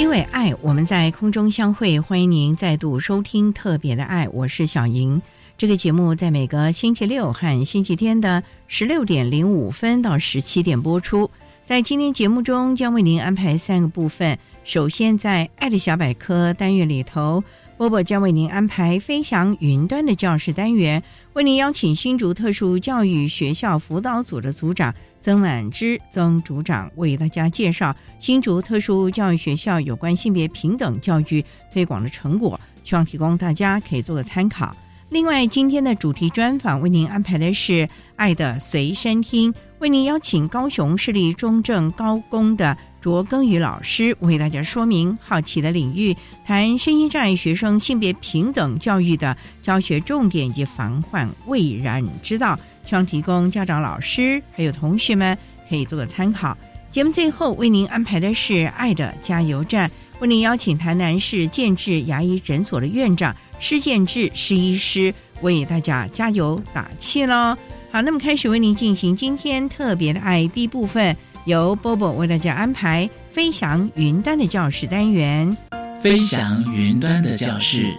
[0.00, 2.00] 因为爱，我们在空中相会。
[2.00, 5.20] 欢迎您再度收听《特别的爱》，我是小莹。
[5.58, 11.30] 这个节目在每个星期六和星期天的十六点零五分到十七点播出。
[11.66, 14.38] 在今天节目中，将为您安排三个部分。
[14.64, 17.44] 首先，在“爱的小百科”单元里头，
[17.80, 31.42] 波波将为您安排“飞翔云端”的教室单元，为您邀请新竹特殊教育学校辅导组的组长曾婉芝曾组长为大家介绍新竹特殊教育学校有关性别平等教育
[31.72, 34.76] 推广的成果，希望提供大家可以做个参考。
[35.08, 55.36] 另外，今天的主题专访为您安排的是“爱的随身听”，为您邀请高雄市立中正高工的卓耕宇老师为大家说明好奇的领域，谈身心障碍学生性别平等教育的教学重点以及防患未然之道，希望提供家长、老师还有同学们
[55.68, 56.56] 可以做个参考。
[56.90, 63.34] 节目最后为您安排的是“爱的加油站”，为您邀请台南市建智牙医诊所的院长。
[63.60, 67.56] 施建志施医师为大家加油打气喽！
[67.92, 71.14] 好，那么开始为您进行今天特别的爱第一部分，
[71.50, 75.56] 由波波为大家安排飞翔云端的教室单元。
[76.00, 77.92] 飞翔云端的教室，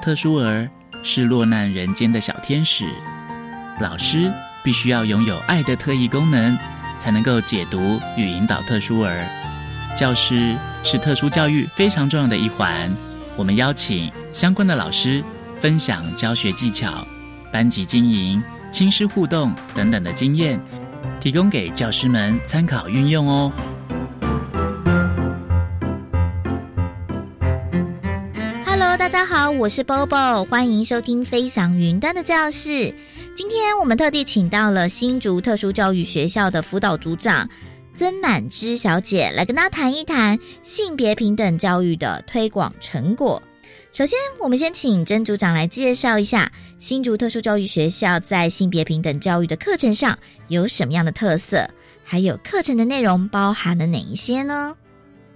[0.00, 0.70] 特殊儿
[1.02, 2.86] 是落难人间的小天使，
[3.80, 6.56] 老师必须要拥有爱的特异功能，
[7.00, 9.26] 才能够解读与引导特殊儿。
[9.96, 10.54] 教师
[10.84, 12.88] 是特殊教育非常重要的一环。
[13.34, 15.22] 我们邀请相关的老师
[15.60, 17.04] 分享教学技巧、
[17.52, 18.40] 班级经营、
[18.70, 20.60] 亲师互动等等的经验，
[21.20, 23.52] 提供给教师们参考运用哦。
[28.66, 32.94] Hello，大家好，我是 Bobo，欢迎收听飞翔云端的教室。
[33.36, 37.48] 今天我们特地请到了新竹特殊教育学校的辅导组长。
[37.96, 43.40] 曾满之小姐来跟大家谈一谈性别平等教育的推广成果。
[43.94, 46.50] 首先，我们先请曾组长来介绍一下
[46.80, 50.18] 新竹特殊教育学校在性别平等教育的课程上
[50.48, 51.64] 有什么样的特色，
[52.04, 54.76] 还有课程的内容包含了哪一些呢？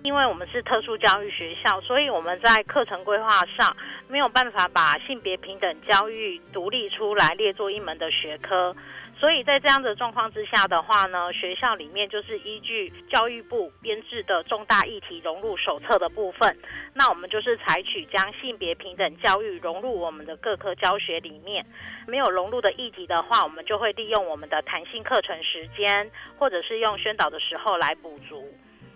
[0.03, 3.77] 因为我们是特殊教育学校，所以我们在课程规划上
[4.09, 8.75] 没有办法把性别平等教育独立出来列作一门的学科。
[9.19, 16.57] 所以在这样的状况之下的话呢，学校里面就是依据教育部编制的重大议题融入手册的部分，
[16.95, 21.67] 那我们就是采取将性别平等教育融入我们的各科教学里面。
[22.07, 26.09] 没有融入的议题的话，我们就会利用我们的弹性课程时间，
[26.39, 28.47] 或者是用宣导的时候来补足。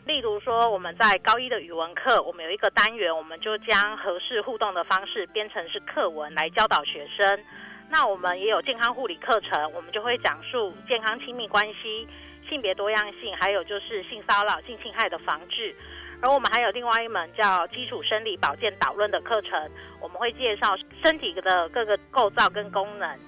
[0.07, 7.45] 例如说，我们在高一的语文课，我们有一个单元，我们就将合适互动的方式编成是课文来教导学生。
[7.93, 12.09] 那我们也有健康护理课程，我们就会讲述健康亲密关系、
[12.49, 15.77] 性别多样性，还有就是性骚扰、性侵害的防治。
[16.23, 19.71] 而我们还有另外一门叫基础生理保健导论的课程，
[20.01, 23.19] 我们会介绍身体的各个构造跟功能。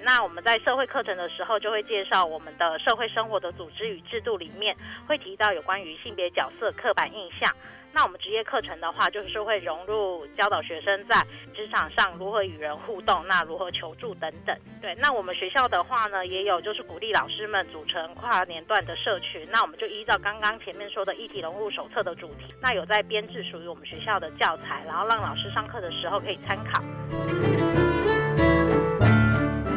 [0.00, 4.76] 那我们在社会课程的时候，就会介绍我们的社会生活的组织与制度里面，
[5.08, 7.52] 会提到有关于性别角色刻板印象。
[7.94, 11.24] 那我们职业课程的话，就是会融入教导学生在
[11.54, 14.54] 职场上如何与人互动，那如何求助等等。
[14.82, 19.46] 对，那我们学校的话呢，也有就是鼓励老师们组成跨年段的社群。
[19.52, 26.82] 那我们就依照刚刚前面说的议题融入手册的主题，那有在编制属于我们学校的教材，然后让老师上课的时候可以参考。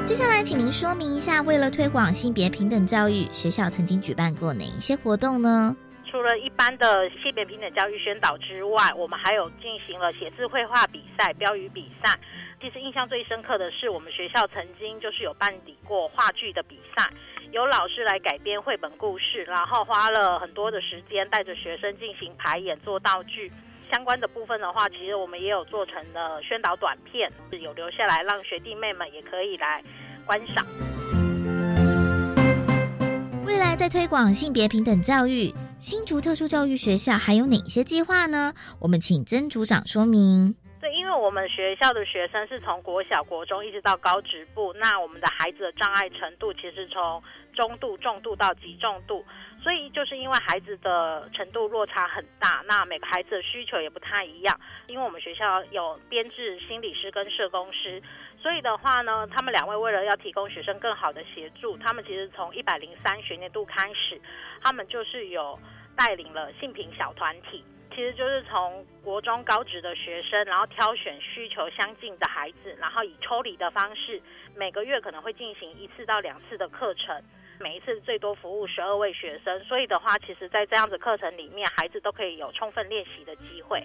[0.08, 5.78] 接下来，请您说明一下，为了推广性别平等教育，学校曾经举办过哪一些活动呢？
[6.18, 12.18] 除了一般的性别平等教育宣导之外，我们还有进行了写字绘画比赛、标语比赛。
[12.60, 17.08] 其实印象最深刻的是，我们学校曾经就是有办理过话剧的比赛，
[17.52, 23.52] 有老师来改编绘本故事，然后花了很多的时间带着学生进行排演、做道具。
[23.94, 29.84] 相关的部分的话，其实我们也有做成了宣导短片，有留下来让学弟妹们也可以来
[30.26, 30.66] 观赏。
[33.46, 35.54] 未来在推广性别平等教育，
[35.88, 38.52] 新竹特殊教育学校还有哪些计划呢？
[38.82, 40.54] 我们请曾组长说明。
[40.82, 47.24] 对，因为我们学校的学生是从国小、国中一直到高职部，那我们的孩子的障碍程度其实从
[47.56, 49.24] 中度、重度到极重度。
[49.64, 54.60] 所以就是因为孩子的程度落差很大，那每个孩子的需求也不太一样。
[54.88, 58.02] 因为我们学校有编制心理师跟社工师，
[58.42, 64.22] 所以的话呢，他们两位为了要提供学生更好的协助，他们其实从一百零三学年度开始，
[64.62, 65.58] 他们就是有
[65.98, 74.22] 带领了性平小团体，其实就是从国中高职的学生，然后挑选需求相近的孩子，然后以抽离的方式，
[74.56, 77.22] 每个月可能会进行一次到两次的课程。
[77.60, 83.84] 每一次最多服务十二位学生，所以的话，其实，在这样子课程里面，孩子都可以有充分练习的机会。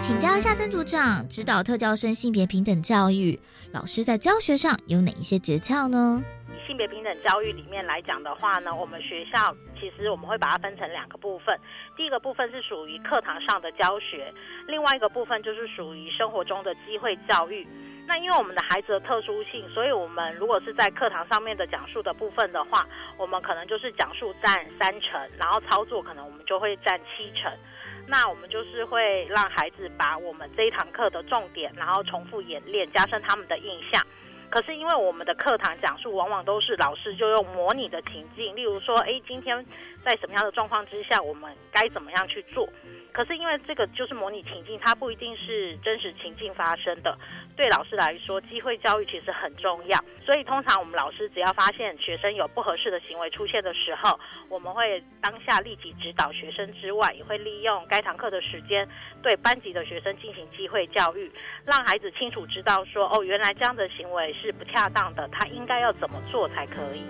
[0.00, 3.40] 请教一下曾组长，指导特教生性别平等教育，
[3.72, 6.22] 老师在教学上有哪一些诀窍呢？
[6.66, 11.58] 性别平等教育里面来讲的话呢，我们学校其实我们会把它分成两个部分，
[11.96, 14.32] 第一个部分是属于课堂上的教学，
[14.66, 17.66] 另外一个部分就是属于生活中的机会教育。
[18.06, 27.50] 那因为我们的孩子的特殊性，所以我们如果是在课堂上面的讲述的部分的话，我们可能就是讲述占三成，然后操作可能我们就会占七成。
[28.06, 34.02] 那我们就是会让孩子把我们这一堂课的重点，然后重复演练，加深他们的印象。
[34.54, 39.66] 可是因为我们的课堂讲述往往都是老师就用模拟的情境，例如说，哎，今天
[40.04, 42.68] 在什么样的状况之下，我们该怎么样去做？
[43.10, 47.18] 可是因为这个就是模拟情境，它不一定是真实情境发生的。
[47.56, 49.98] 对老师来说，机会教育其实很重要。
[50.24, 54.18] 所以通常我们老师只要发现学生有不合适的行为出现的时候，
[54.48, 58.88] 我们会当下立即指导学生之外，也会利用该堂课的时间
[59.22, 61.30] 对班级的学生进行机会教育，
[61.64, 67.02] 让孩子清楚知道说，哦，原来这样的行为是不恰当的，他应该要怎么做才可以。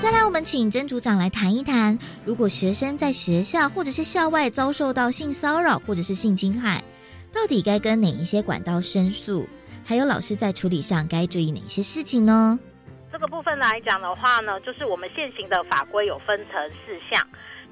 [0.00, 6.80] 再来，我们请曾组长来谈一谈，如果学生在学校或者是校外遭受到性骚扰或者是性侵害，
[7.34, 9.48] 到底该跟哪一些管道申诉？
[9.84, 12.56] 还有老师在处理上该注意哪些事情呢？
[13.10, 17.20] 这个部分来讲的话呢，就是我们现行的法规有分成四项，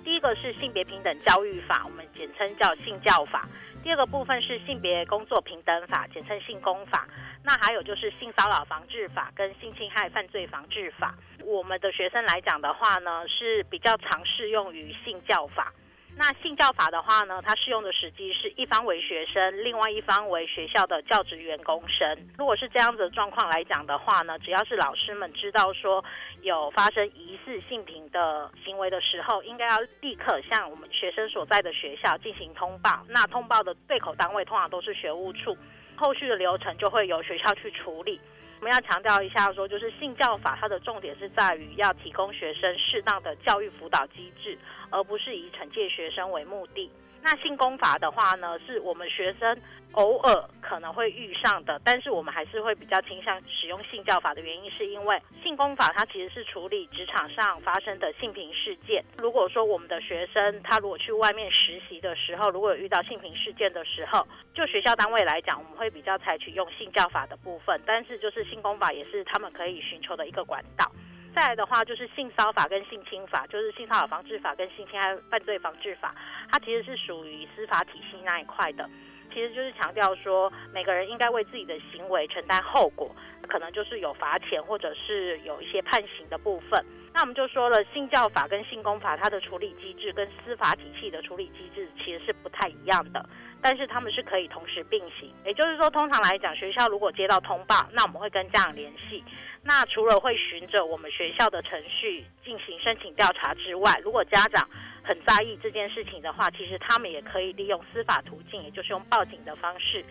[0.03, 3.47] 第一个是性别平等教育法，我们简称叫性教法；
[3.85, 7.07] 第二个部分是性别工作平等法，简称性工法。
[7.43, 11.15] 那还有就是性骚扰防治法跟性侵害犯罪防治法，
[11.45, 15.71] 我们的学生来讲的话呢，是比较常适用于性教法。
[16.17, 22.17] 那性教法的话呢，它适用的时机是一方为学生，另外一方为学校的教职员工生。
[22.39, 26.05] 如果是这样子的状况来讲的话呢，只要是老师们知道说
[26.43, 33.05] 有发生疑似性平的行为的时候，应该要立刻向我们学生所在的学校进行通报。
[33.09, 35.57] 那通报的对口单位通常都是学务处。
[35.97, 38.21] 后续的流程就会由学校去处理。
[38.65, 44.57] 我们要强调一下，说就是性教法，它的重点是在于要提供学生适当的教育辅导机制，
[44.89, 46.91] 而不是以惩戒学生为目的。
[47.25, 49.59] 那性功法的话呢，是我们学生
[49.93, 59.03] 偶尔可能会遇上的，但是我们还是会比较倾向使用性教法的原因，是因为性功法它其实是处理职场上发生的性平事件。
[59.17, 70.93] 如果说我们的学生他如果去外面实习的时候，如果有遇到性平事件的时候，就学校单位来讲，我们会比较采取用性教法的部分，但是就是性功法也是他们可以寻求的一个管道。
[71.35, 76.15] 再来的话，就是性骚法跟性侵法，就是性骚扰防治法跟性侵害犯罪防治法，
[76.51, 78.89] 它其实是属于司法体系那一块的。
[79.33, 83.11] 其实就是强调说，每个人应该为自己的行为承担后果，
[83.49, 86.85] 可能就是有罚钱或者是有一些判刑的部分。
[87.13, 93.29] 那我们就说了，性教法跟性功法它的处理机制跟司法体系的处理机制其实是不太一样的。
[93.61, 99.25] 但是他们是可以同时并行，也就是说，通常来讲，学校如果接到通报，那我们会跟家长联系。
[99.67, 104.69] 那除了会循着我们学校的程序进行申请调查之外，如果家长
[105.03, 110.05] 很在意这件事情的话，其实他们也可以利用司法途径，也就是用报警的方式。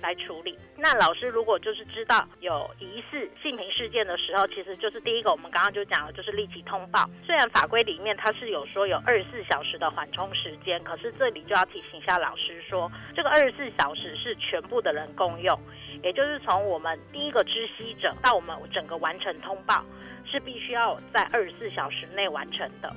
[0.00, 0.58] 来处理。
[0.76, 7.08] 那老师如果就是知道有疑似性平事件的时候，其实就是第一个，我们刚刚就讲了，就是立即通报。
[7.24, 15.58] 虽然法规里面它是有说有二十四小时的缓冲时间，可是这里就要提醒一下老师说，这个二十四小时是全部的人共用，
[16.02, 19.84] 也就是从我们第一个知悉者到我们整个完成通报，
[20.24, 22.90] 是必须要在二十四小时内完成的。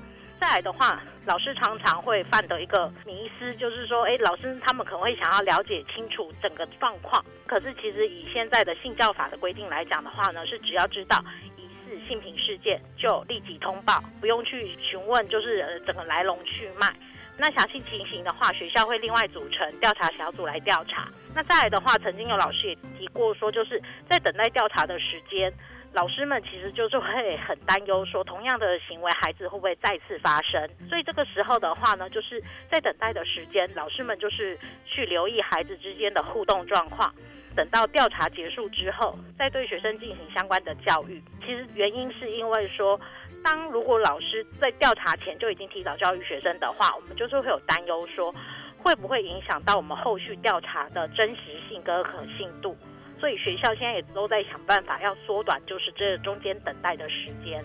[0.43, 11.23] 再来的话，老师常常会犯的一个迷思，就是说，哎，老师他们可能会想要了解清楚整个状况，可是其实以现在的性教法的规定来讲的话呢，是只要知道
[11.55, 16.93] 疑似性平事件就立即通报，不用去询问就是呃整个来龙去脉。
[17.38, 21.07] 那详细情形的话，学校会另外组成调查小组来调查。
[21.33, 25.51] 那再来的话，曾经有老师也提过说，就是在等待调查的时间，
[25.93, 30.69] 老师们其实就是会很担忧，说同样的行为孩子会不会再次发生。
[30.89, 37.13] 所以这个时候的话呢，就是在等待的时间，老师们就是去留意孩子之间的互动状况。
[37.55, 41.21] 等到调查结束之后，再对学生进行相关的教育。
[41.45, 43.00] 其实原因是因为说。
[43.45, 48.33] 当如果老师在调查前就已经提早教育学生的话，我们就是会有担忧，说
[48.77, 52.73] 会不会影响到我们后续调查的真实性跟可信度。
[53.23, 57.63] 所以学校现在也都在想办法要缩短，就是这中间等待的时间。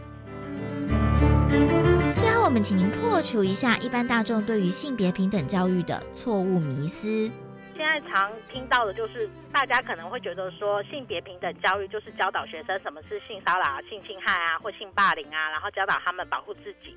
[2.15, 7.29] 最后，我们请您破除一下一般大众对于性别平等教育的错误迷思。
[7.77, 16.95] 现在常听到的就是，大家可能会觉得说，性别平等教育就是教导学生什么是性骚扰、性侵害啊，或性霸凌啊，然后教导他们保护自己。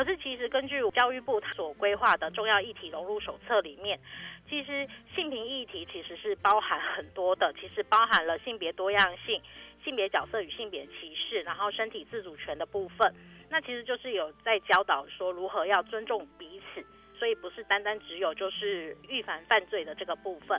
[0.00, 4.00] 可是，其实根据教育部所规划的重要议题融入手册里面，
[4.48, 9.38] 其实性平议题其实是包含很多的，其实包含了性别多样性、
[9.84, 13.14] 性别角色与性别歧视，然后身体自主权的部分。
[13.50, 16.82] 那其实就是有在教导说如何要尊重彼此。
[17.18, 20.58] 所以不是单单只有就是预防犯罪的这个部分，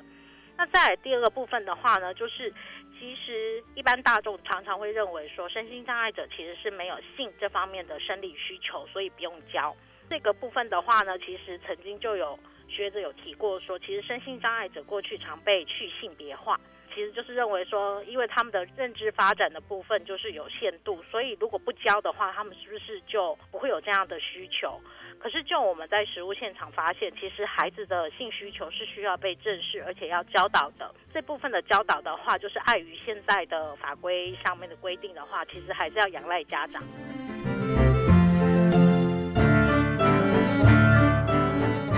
[0.58, 2.54] 那在第二个部分的话呢，就是
[3.00, 9.76] 其实一般大众常常会认为说，身心障碍者其实是没有性这方面的生理需求，所以不用教。
[10.10, 16.60] 这个部分的话呢，其实曾经就有学者有提过说，其实身心障碍者过去常被去性别化。
[16.94, 24.80] 其实就是认为说，因为他们的认知发展的部分就是有限度，所以如果不教的话，他们是不是就不会有这样的需求？
[25.22, 30.92] 可是就我们在实物现场发现，其实孩子的性需求是需要被正视，而且要教导的。
[31.14, 36.82] 这部分的教导的话，就是碍于现在的法规上面的规定的话，其实还是要仰赖家长。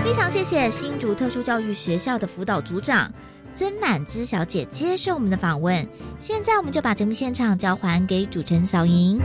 [0.04, 3.10] 非常谢谢新竹特殊教育学校的辅导组长。
[3.54, 5.88] 曾满之小姐接受我们的访问，
[6.20, 9.18] 现在我们就把节目现场交还给主持人小莹。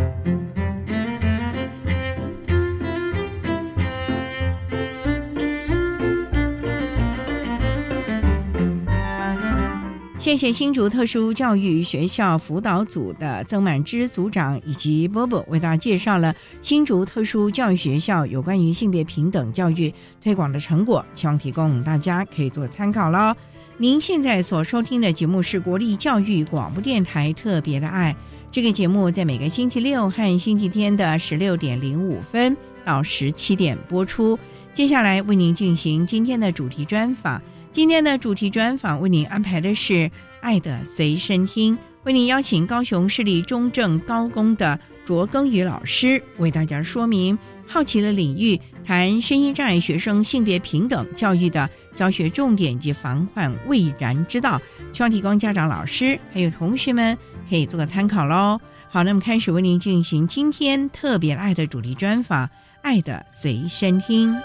[10.29, 23.35] 谢谢新竹特殊教育学校辅导组的曾满之组长以及波波为大家介绍了新竹特殊教育学校有关于性别平等教育推广的成果，希望提供大家可以做参考喽。
[23.79, 28.15] 您现在所收听的节目是国立教育广播电台特别的爱，
[28.51, 32.55] 这个节目在每个星期六和星期天的十六点零五分
[32.85, 34.37] 到十七点播出。
[34.75, 37.41] 接下来为您进行今天的主题专访，
[37.79, 39.93] 今天的主题专访为您安排的是
[40.41, 47.39] 《爱的随身听》，为您邀请高雄市立中正高工的卓耕宇老师为大家说明。
[47.65, 57.17] 好奇的领域，谈声音障碍学生性别平等教育的教学重点及防患未然之道，希望提供家长、老师还有同学们
[57.49, 58.59] 可以做个参考喽。
[58.89, 62.45] 好，那么开始为您进行今天特别爱的主题专访，
[62.81, 64.35] 《爱的随身听》。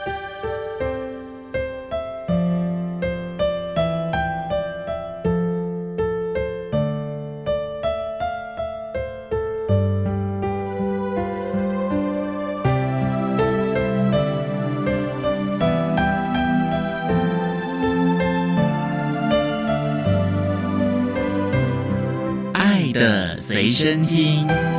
[23.47, 24.74] 随身听。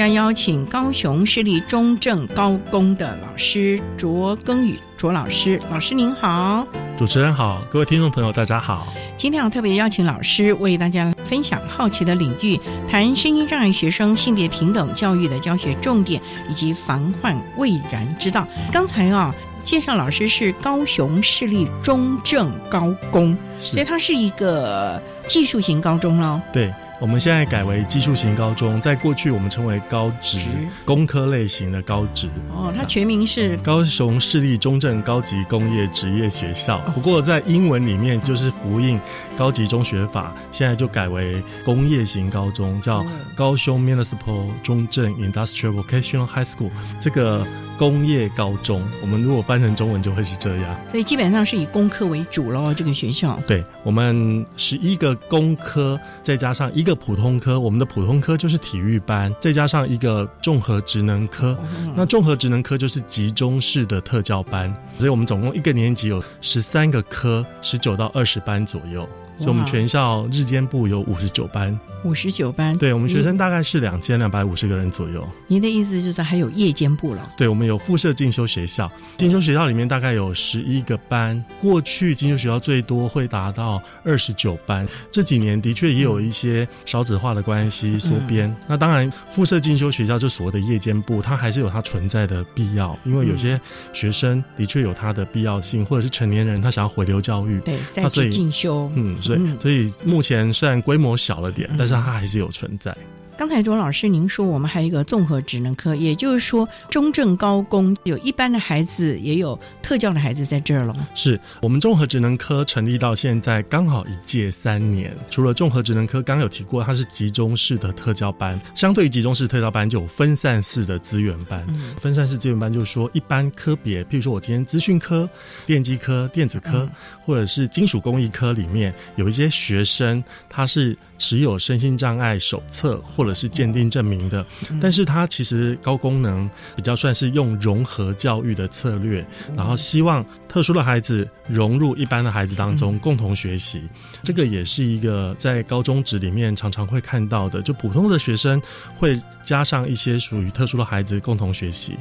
[0.00, 6.66] 家邀请高雄市立中正高工的老师卓耕宇卓老师，老师您好，
[6.96, 8.86] 主持人好，各位听众朋友大家好。
[9.18, 18.48] 今天我特别邀请老师为大家分享好奇的领域，谈声音障碍学生性别平等教育的教学重点以及防患未然之道。
[18.72, 26.40] 刚才啊，介绍老师是高雄市立中正高工，所以他是一个技术型高中喽。
[26.54, 26.72] 对。
[27.00, 30.48] 我们现在改为技术型高中，在过去我们称为高职职
[30.84, 32.28] 工科类型的高职。
[32.50, 39.00] 哦，它全名是高雄市立中正高级工业职业学校，不过在英文里面就是复印
[39.36, 43.04] 高级中学法，现在就改为工业型高中，叫
[43.34, 46.70] 高雄 Municipal 中正 Industrial Vocational High School。
[47.00, 47.46] 这个
[47.80, 50.78] 工业高中，我们如果翻成中文就会是这样。
[50.90, 52.74] 所以基本上是以工科为主喽。
[52.74, 61.58] 这个学校对我们十一个工科，再加上一个普通科，我们的普通科就是体育班，再加上一个综合职能科。
[61.96, 69.08] 那综合职能科就是集中式的特教班，所以我们总共一个年级有十三个科，十九到二十班左右。
[69.38, 72.76] 所以我们全校日间部有五十九班，五十九班。
[72.76, 75.26] 对我们学生大概是两千两百五十个人左右。
[75.46, 77.32] 您的意思就是还有夜间部了？
[77.38, 81.42] 对，我们有附设进修学校，进修学校里面大概有十一个班。
[81.60, 88.54] 过去进修学校最多会达到二十九班，这几年的确也有一些少子化的关系缩编。
[88.66, 93.60] 那当然，附设进修学校就所谓的夜间部，它还是有它存在的必要，因为有些
[93.92, 98.90] 学生的确有它的必要性，或者是成年人他想要回流教育，对，再去进修。
[98.94, 102.96] 嗯，所以嗯所以目前虽然规模小了点，但是它还是有存在。
[103.40, 110.94] 刚才钟老师您说我们还有一个综合职能科，也就是说中正高工有一般的孩子，也有特教的孩子在这儿了。
[111.14, 115.16] 是我们综合职能科成立到现在刚好一届三年。
[115.30, 121.66] 除了综合职能科，刚刚有提过，它是集中式的特教班，相对于集中式特教班就有分散式的资源班。
[121.98, 125.26] 分散式资源班就是说，一般科别，譬如说我今天资讯科、
[125.64, 126.86] 电机科、电子科，
[127.24, 134.44] 或者是金属工艺科里面有一些学生，他是持有身心障碍手册或者是鉴定证明的，
[134.80, 143.82] 但是它其实高功能比较算是用融合教育的策略，然后希望特殊的孩子融入一般的孩子当中共同学习。
[144.22, 148.60] 这个也是一个在高中职里面常常会看到的，就普通的学生
[148.96, 151.96] 会加上一些属于特殊的孩子共同学习，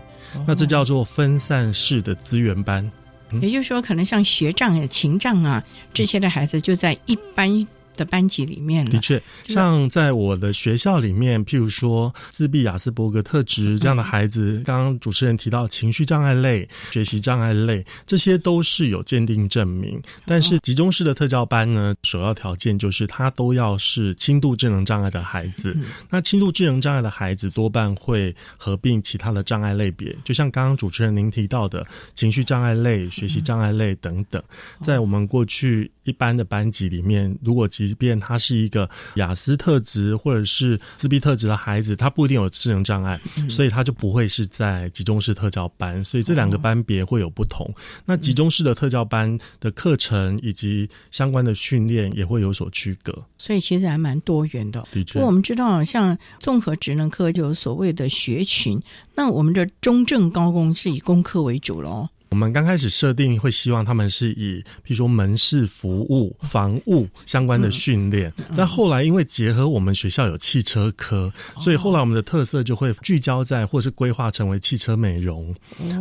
[0.45, 2.89] 那这叫做分散式的资源班。
[3.41, 7.67] 也就是说，可能像学障啊、情障啊这些的孩子，就在一般
[7.99, 8.91] 的班级里面了。
[8.91, 20.01] 的确，像在我的学校里面，譬如说自闭雅斯伯格特质这样的孩子，刚刚主持人提到情绪障碍类、学习障碍类，这些都是有鉴定证明。
[20.25, 25.75] 但是集中式的特教班呢，首要条件就是他都要是轻度智能障碍的孩子。
[26.09, 31.85] 那轻度智能障碍的孩子多半会合并其他的障碍类别，就像刚刚主持人您提到的
[32.15, 34.41] 情绪障碍类、学习障碍类等等，
[34.81, 47.67] 在我们过去一般的班级里面，如果即便他是一个雅思特质或者是自闭特质的孩子，他不一定有智能障碍，所以他就不会是在集中式特教班，所以这两个班别会有不同。
[48.05, 53.11] 那集中式的特教班的课程以及相关的训练也会有所区隔。
[53.39, 54.87] 所以其实还蛮多元的。
[54.91, 58.79] 的确不过我们知道，像综合职能科就有所谓的学群，
[59.15, 62.07] 那我们的中正高工是以工科为主喽。
[62.29, 75.53] 我们刚开始设定会希望他们是以，譬如说门市服务、防务相关的训练，但后来因为结合我们学校有汽车科，所以后来我们的特色就会聚焦在或是规划成为汽车美容。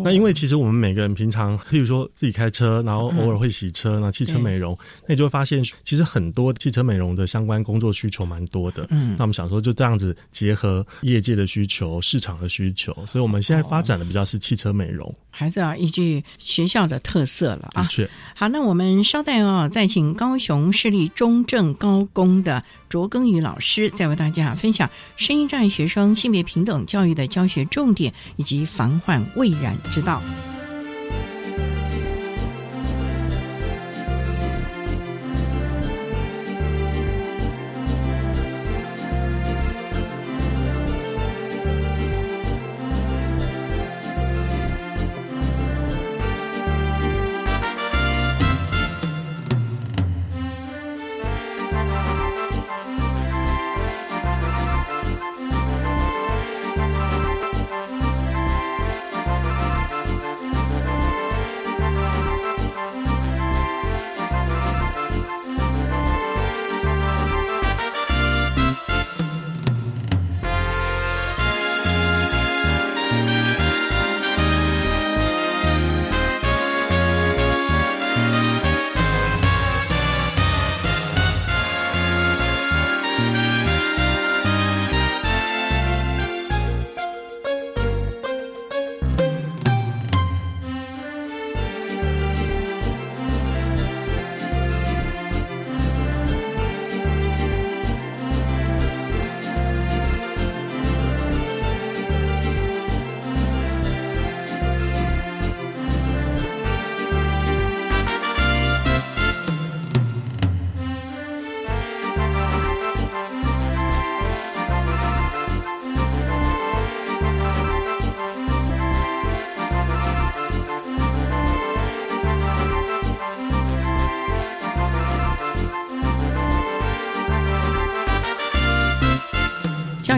[0.04, 8.86] 那因为其实我们每个人平常，譬如说自己开车，然后偶尔会洗车，然后汽车美容，那你就会发现，其实很多汽车美容的相关工作需求蛮多的。
[8.90, 15.14] 嗯，那我们想说就这样子结合业界的需求、市场的需求，所以我们现在发展的比较是汽车美容。
[15.30, 17.88] 还是要依据学校的特色了啊。
[17.88, 18.08] 是。
[18.34, 30.22] 好，那我们稍待哦，再请高雄市立中正高工的卓耕宇老师，再为大家分享声音障碍学生性别平等教育的教学重点以及防患未然之道。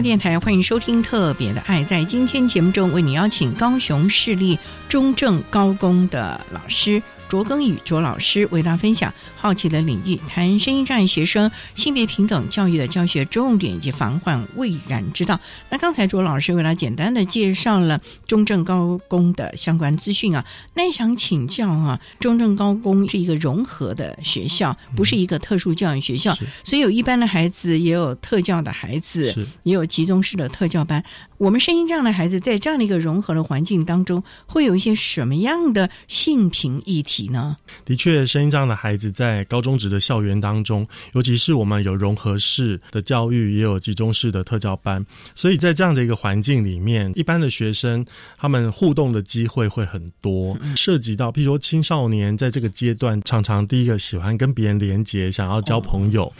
[0.01, 1.83] 电台欢迎收听《特别的爱》。
[1.85, 4.57] 在今天节目中，为你邀请高雄市立
[4.89, 7.01] 中正高工的老师。
[7.31, 15.39] 卓庚宇卓老师为大家分享好奇的领域，谈声音障碍学生性别平等教育的教学重点以及防患未然之道。
[15.69, 31.01] 那刚才卓老师为大家简单的介绍了中正高工的相关资讯啊，那想请教啊，中正高工是一个融合的学校，不是一个特殊教育学校，所以有一般的孩子，也有特教的孩子，也有集中式的特教班。
[31.41, 37.57] 我们声音这样的孩子，在这样的一个融合的环境当中，会有一些什么样的性平议题呢？
[37.83, 48.05] 的确，声音这样的孩子在高中职的校园当中，尤其是我们有融合式的教育，也有集中式的特教班，所以在这样的一个环境里面，一般的学生
[48.37, 56.31] 他们互动的机会会很多，涉及到，譬如说青少年在这个阶段，常常第一个喜欢跟别人连接，想要交朋友。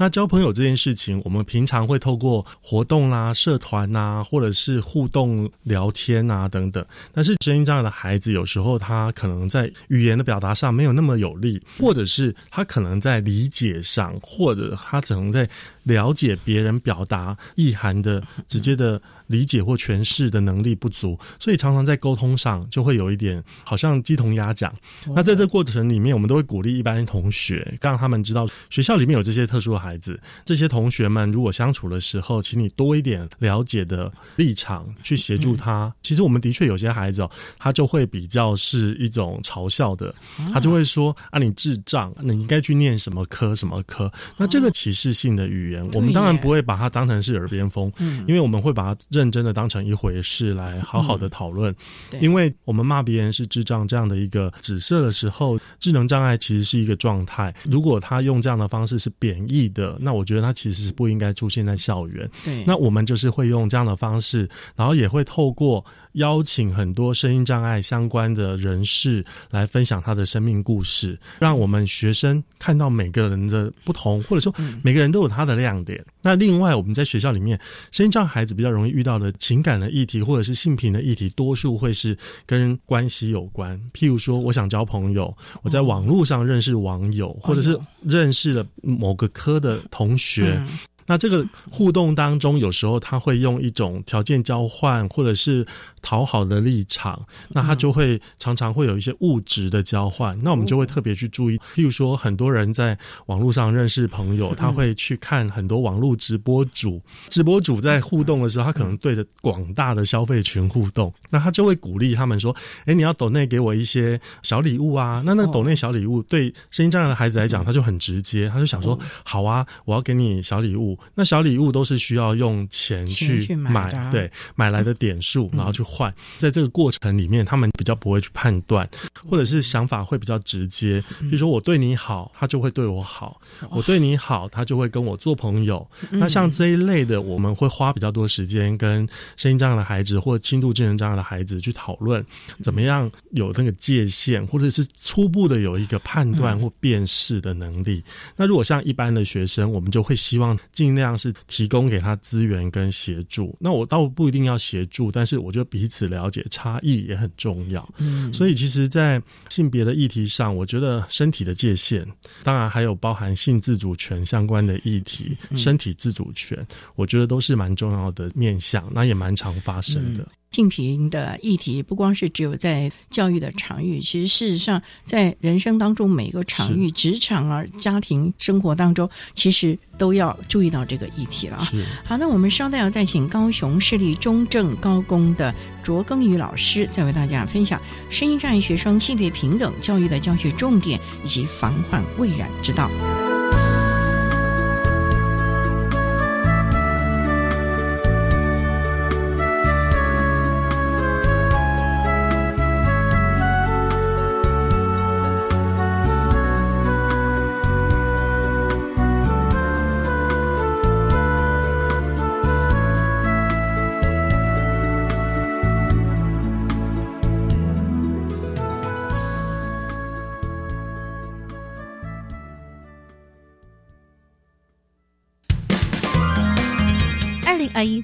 [0.00, 15.48] 那交朋友这件事情，我们平常会透过活动啦、社团呐，或者是互动聊天啊等等，但是声音障碍的孩子有时候他可能在语言的表达上没有那么有力，或者是他可能在理解上，或者他可能在
[15.82, 19.00] 了解别人表达意涵的直接的。
[19.28, 24.74] 理解或诠释的能力不足，所以常常在沟通上就会有一点好像鸡同鸭讲。
[25.14, 30.18] 那在这过程里面，我们都会鼓励一般同学，让他们知道学校里面有这些特殊的孩子。
[30.44, 35.92] 这些同学们如果相处的时候，请你多一点了解的立场去协助他。
[36.02, 40.14] 其实我们的确有些孩子哦，他就会比较是一种嘲笑的，
[40.52, 44.10] 他就会说啊，你智障，你应该去念什么科什么科。
[44.38, 47.92] 那这个歧视性的语言，我们当然不会把它当成是耳边风，
[48.26, 49.00] 因为我们会把它。
[49.18, 51.74] 认真的当成一回事来好好的讨论，
[52.20, 57.52] 因为我们骂别人是智障这样的一个指涉的时候，智能障碍其实是一个状态。
[57.64, 62.30] 如果他用这样的方式是贬义的，那我觉得他其实是不应该出现在校园。
[62.44, 65.84] 对，那我们就是会用这样的方式，然后也会透过。
[66.18, 76.04] 邀请很多声音障碍相关的人士来分享他的生命故事，让我们学生看到每个人的不同，或者说每个人都有他的亮点。
[76.20, 77.58] 那另外，我们在学校里面，
[77.90, 83.80] 声音障碍孩子比较容易遇到的情感的议题，或者是性平的议题，多数会是跟关系有关。
[83.94, 90.62] 譬如说，我想交朋友，我在网络上认识网友，或者是认识了某个科的同学。
[91.06, 95.64] 那这个互动当中，有时候他会用一种条件交换，或者是。
[96.02, 101.58] 讨好的立场，那他就会常常会有一些物质的交换，那我们就会特别去注意。
[101.74, 112.54] 譬如说，很多人在网络上认识朋友，他会去看很多网络直播主，直播主在互动的时候，他可能对着广大的消费群互动，那他就会鼓励他们说
[112.86, 125.82] ：“哎，你要抖内给我一些小礼物啊。”那那抖内小礼物对声音障碍的孩子来讲，他就很直接，他就想说：“好啊，我要给你小礼物。”那小礼物都是需要用钱去买，对，买来的点数，然后去。
[125.88, 128.86] 换，在这个过程里面，他们比较不会去判断，
[129.26, 131.02] 或者是想法会比较直接。
[131.20, 135.88] 比如说，我对你好，他就会对我好；我对你好，他就会跟我做朋友。
[136.10, 142.22] 那像这一类的，我们会花比较多时间跟声音障碍的孩子或轻度智能障碍的孩子去讨论，
[142.62, 148.04] 怎么样有那个界限，或者是初步的有一个判断或辨识的能力。
[148.36, 153.56] 那如果像一般的学生，我们就会希望尽量是提供给他资源跟协助。
[153.58, 155.77] 那我倒不一定要协助，但是我觉得比。
[155.78, 162.04] 彼此了解差异也很重要，嗯，所以其实，在性别的议题上，我觉得身体的界限，
[162.42, 170.26] 当然还有包含性自主权相关的议题，身体自主权，我觉得都是蛮重要的面向，那也蛮常发生的。
[170.50, 181.68] 性平的议题不光是只有在教育的场域，其实事实上在人生当中每个场域、职场啊、家庭生活当中，其实都要注意到这个议题了啊。
[182.04, 187.80] 好，那我们稍待要再请高雄市立中正高工的卓庚宇老师，再为大家分享
[188.10, 192.90] 声音障碍学生性别平等教育的教学重点以及防患未然之道。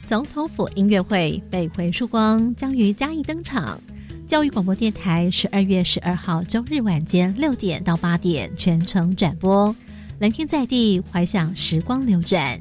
[0.07, 3.81] 总统府音乐会《北回曙光》将于嘉义登场。
[4.29, 9.75] 教育广播电台十二月十二号周日晚间六点到八点全程转播，
[10.19, 12.61] 蓝天在地，怀想时光流转。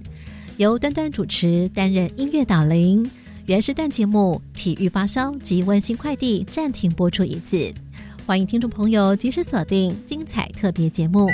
[0.56, 3.10] 由端端主持，担任音乐导聆。
[3.46, 7.74] 原时段节目《体育发烧》及温馨快递暂停播出一次，
[8.26, 11.28] 欢迎听众朋友及时锁定精彩特别节目。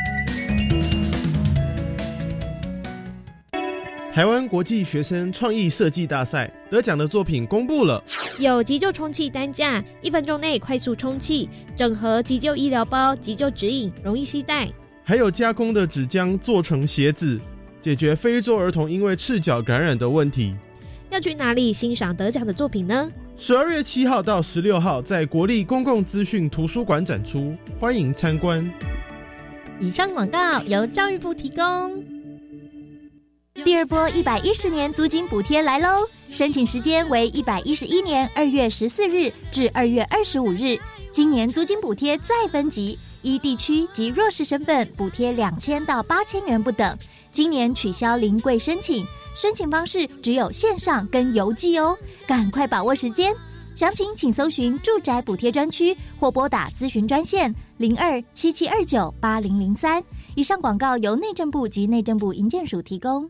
[4.11, 8.03] 台湾国际学生创意设计大赛得奖的作品公布了，
[8.39, 14.67] 有急救充气担架，一分钟内快速充气；整合急救医疗包，急救指引，容易携带；
[15.03, 17.39] 还有加工的纸浆做成鞋子，
[17.79, 20.55] 解决非洲儿童因为赤脚感染的问题。
[21.11, 23.11] 要去哪里欣赏得奖的作品呢？
[23.37, 28.67] 十二月七号到十六号在国立公共资讯图书馆展出，欢迎参观。
[29.79, 32.18] 以上广告由教育部提供。
[33.53, 36.07] 第二波一百一十年租金补贴来喽！
[36.31, 40.77] 申请时间为一百一十一年二月十四日至二月二十五日。
[41.11, 46.97] 今年租金补贴再分级，依地区及弱势身份补贴两千到八千元不等。
[47.31, 49.05] 今年取消临柜申请。
[49.35, 53.33] 申请方式只有线上跟邮寄哦，赶快把握时间。
[53.75, 60.03] 详情请搜寻住宅补贴专区或拨打咨询专线零二七七二九八零零三。
[60.35, 63.29] 以上广告由内政部及内政部营建署提供。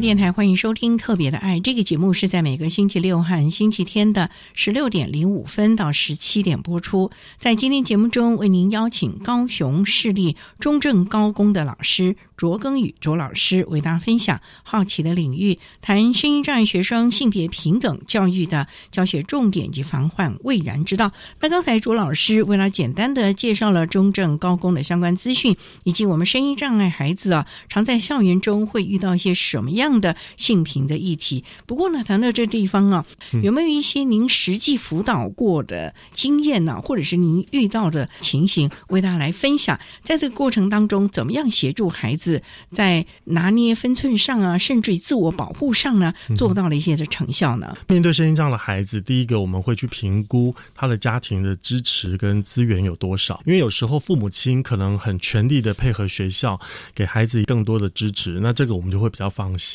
[0.00, 7.12] 电台欢迎收听《特别的爱》这个节目，是在每个星期六和星期天的十六点零五分到十七点播出。
[7.38, 21.12] 在今天节目中，为您邀请高雄市立中正高工的老师卓庚宇卓老师，为大家分享好奇的领域，谈声音障碍学生性别平等教育的教学重点及防患未然之道。
[21.40, 29.83] 那刚才卓老师为了简单的介绍了中正高工的相关资讯，以及我们声音障碍孩子啊，常在校园中会遇到一些什么样。
[30.00, 33.04] 的性平的议题，不过呢，谈到这地方啊，
[33.42, 39.78] 有没有一些您实际辅导过的经验呢，或者是您遇到的情形，为大家来分享？
[40.02, 47.76] 在这个过程当中，怎么样协助孩子在拿捏分寸上啊，甚至于自我保护上呢，做到了一些的成效呢？
[47.88, 56.58] 面对声音障的孩子，第一个我们会去评估他的家庭的支持跟资源有多少，因为有时候父母亲可能很全力的配合学校，
[56.94, 59.73] 给孩子更多的支持，那这个我们就会比较放心。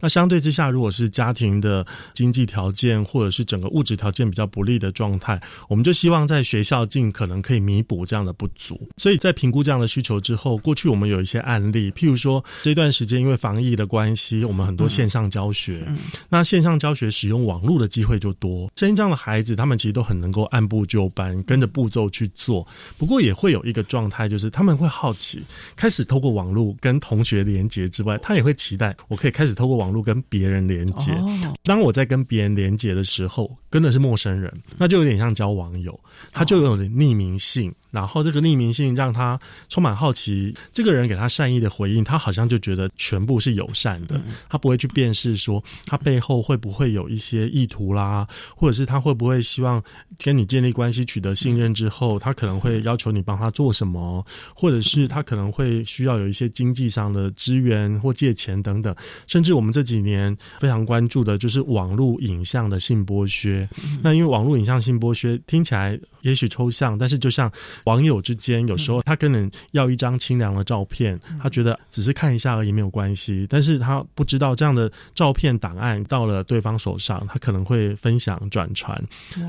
[0.00, 8.80] 那相对之下，如果是家庭的经济条件或者是整个物质条件比较不利的状态，我们就希望在学校尽可能可以弥补这样的不足。
[8.96, 15.86] 所以在评估这样的需求之后，过去我们有一些案例，譬如说这段时间因为防疫的关系，我们很多线上教学，
[16.28, 18.70] 那线上教学使用网络的机会就多。
[18.76, 22.66] 声音这样的孩子，他们其实都很能够按部就班，跟着步骤去做。
[22.96, 25.42] 不过也会有一个状态，就是他们会好奇，
[25.76, 29.54] 开始透过网络跟同学连接之外，他也会期待我可以开始。
[29.58, 31.12] 透过网络跟别人连接。
[31.64, 35.98] 当我在跟别人连接的时候，跟的是陌生人，那就有点像交网友，
[36.32, 37.74] 他就有点匿名性。
[37.90, 49.82] 然后这个匿名性让他充满好奇，这个人给他善意的回应，他好像就觉得全部是友善的，他不会去辨识说他背后会不会有一些意图啦，或者是他会不会希望
[50.22, 54.24] 跟你建立关系、取得信任之后，他可能会要求你帮他做什么，
[54.54, 58.94] 或者是他可能会需要有一些经济上的支援或借钱等等。
[59.26, 63.68] 甚至我们这几年非常关注的就是网络影像的性剥削。
[64.02, 67.50] 那因为网络影像性剥削听起来也许抽象，但是就像
[67.84, 79.02] 网友之间有时候他跟人要一张清凉的照片，他觉得只是看一下而已没有关系，但是他不知道这样的照片档案到了对方手上，他可能会分享转传，